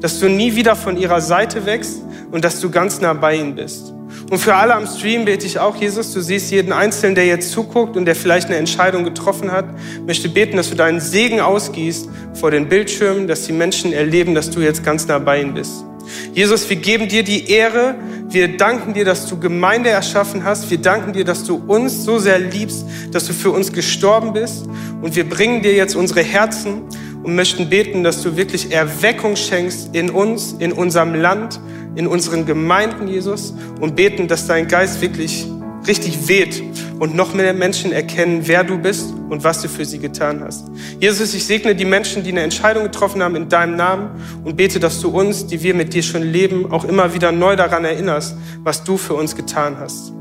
Dass 0.00 0.20
du 0.20 0.28
nie 0.28 0.54
wieder 0.54 0.76
von 0.76 0.96
ihrer 0.96 1.20
Seite 1.20 1.64
wächst 1.64 2.02
und 2.30 2.44
dass 2.44 2.60
du 2.60 2.70
ganz 2.70 3.00
nah 3.00 3.14
bei 3.14 3.36
ihnen 3.36 3.54
bist. 3.54 3.93
Und 4.30 4.38
für 4.38 4.54
alle 4.54 4.74
am 4.74 4.86
Stream 4.86 5.26
bete 5.26 5.46
ich 5.46 5.58
auch, 5.58 5.76
Jesus, 5.76 6.12
du 6.12 6.20
siehst 6.20 6.50
jeden 6.50 6.72
Einzelnen, 6.72 7.14
der 7.14 7.26
jetzt 7.26 7.52
zuguckt 7.52 7.96
und 7.96 8.06
der 8.06 8.16
vielleicht 8.16 8.48
eine 8.48 8.56
Entscheidung 8.56 9.04
getroffen 9.04 9.52
hat, 9.52 9.66
möchte 10.06 10.28
beten, 10.28 10.56
dass 10.56 10.70
du 10.70 10.76
deinen 10.76 11.00
Segen 11.00 11.40
ausgießt 11.40 12.08
vor 12.34 12.50
den 12.50 12.68
Bildschirmen, 12.68 13.28
dass 13.28 13.46
die 13.46 13.52
Menschen 13.52 13.92
erleben, 13.92 14.34
dass 14.34 14.50
du 14.50 14.60
jetzt 14.60 14.82
ganz 14.82 15.06
nah 15.06 15.18
bei 15.18 15.40
ihnen 15.40 15.54
bist. 15.54 15.84
Jesus, 16.32 16.68
wir 16.68 16.76
geben 16.76 17.08
dir 17.08 17.22
die 17.22 17.50
Ehre. 17.50 17.94
Wir 18.28 18.56
danken 18.56 18.94
dir, 18.94 19.04
dass 19.04 19.26
du 19.26 19.38
Gemeinde 19.38 19.90
erschaffen 19.90 20.44
hast. 20.44 20.70
Wir 20.70 20.78
danken 20.78 21.12
dir, 21.12 21.24
dass 21.24 21.44
du 21.44 21.62
uns 21.66 22.04
so 22.04 22.18
sehr 22.18 22.38
liebst, 22.38 22.84
dass 23.12 23.26
du 23.26 23.32
für 23.32 23.50
uns 23.50 23.72
gestorben 23.72 24.32
bist. 24.32 24.66
Und 25.02 25.16
wir 25.16 25.28
bringen 25.28 25.62
dir 25.62 25.74
jetzt 25.74 25.94
unsere 25.94 26.22
Herzen 26.22 26.82
und 27.22 27.34
möchten 27.34 27.70
beten, 27.70 28.04
dass 28.04 28.22
du 28.22 28.36
wirklich 28.36 28.72
Erweckung 28.72 29.36
schenkst 29.36 29.90
in 29.94 30.10
uns, 30.10 30.54
in 30.58 30.72
unserem 30.72 31.14
Land, 31.14 31.60
in 31.96 32.06
unseren 32.06 32.46
Gemeinden, 32.46 33.08
Jesus, 33.08 33.54
und 33.80 33.96
beten, 33.96 34.28
dass 34.28 34.46
dein 34.46 34.68
Geist 34.68 35.00
wirklich 35.00 35.46
richtig 35.86 36.28
weht 36.28 36.62
und 36.98 37.14
noch 37.14 37.34
mehr 37.34 37.52
Menschen 37.52 37.92
erkennen, 37.92 38.42
wer 38.44 38.64
du 38.64 38.78
bist 38.78 39.12
und 39.28 39.44
was 39.44 39.60
du 39.60 39.68
für 39.68 39.84
sie 39.84 39.98
getan 39.98 40.42
hast. 40.42 40.66
Jesus, 40.98 41.34
ich 41.34 41.44
segne 41.44 41.74
die 41.74 41.84
Menschen, 41.84 42.22
die 42.22 42.30
eine 42.30 42.40
Entscheidung 42.40 42.84
getroffen 42.84 43.22
haben 43.22 43.36
in 43.36 43.48
deinem 43.48 43.76
Namen 43.76 44.10
und 44.44 44.56
bete, 44.56 44.80
dass 44.80 45.00
du 45.00 45.08
uns, 45.08 45.46
die 45.46 45.62
wir 45.62 45.74
mit 45.74 45.92
dir 45.92 46.02
schon 46.02 46.22
leben, 46.22 46.72
auch 46.72 46.84
immer 46.84 47.12
wieder 47.14 47.32
neu 47.32 47.56
daran 47.56 47.84
erinnerst, 47.84 48.36
was 48.62 48.84
du 48.84 48.96
für 48.96 49.14
uns 49.14 49.36
getan 49.36 49.76
hast. 49.78 50.12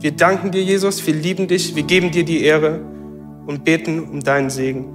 Wir 0.00 0.12
danken 0.12 0.50
dir, 0.50 0.62
Jesus, 0.62 1.06
wir 1.06 1.14
lieben 1.14 1.48
dich, 1.48 1.74
wir 1.74 1.84
geben 1.84 2.10
dir 2.10 2.24
die 2.24 2.42
Ehre. 2.42 2.80
und 3.46 3.64
beten 3.64 4.00
um 4.00 4.20
deinen 4.20 4.50
Segen. 4.50 4.86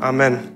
Amen. 0.00 0.55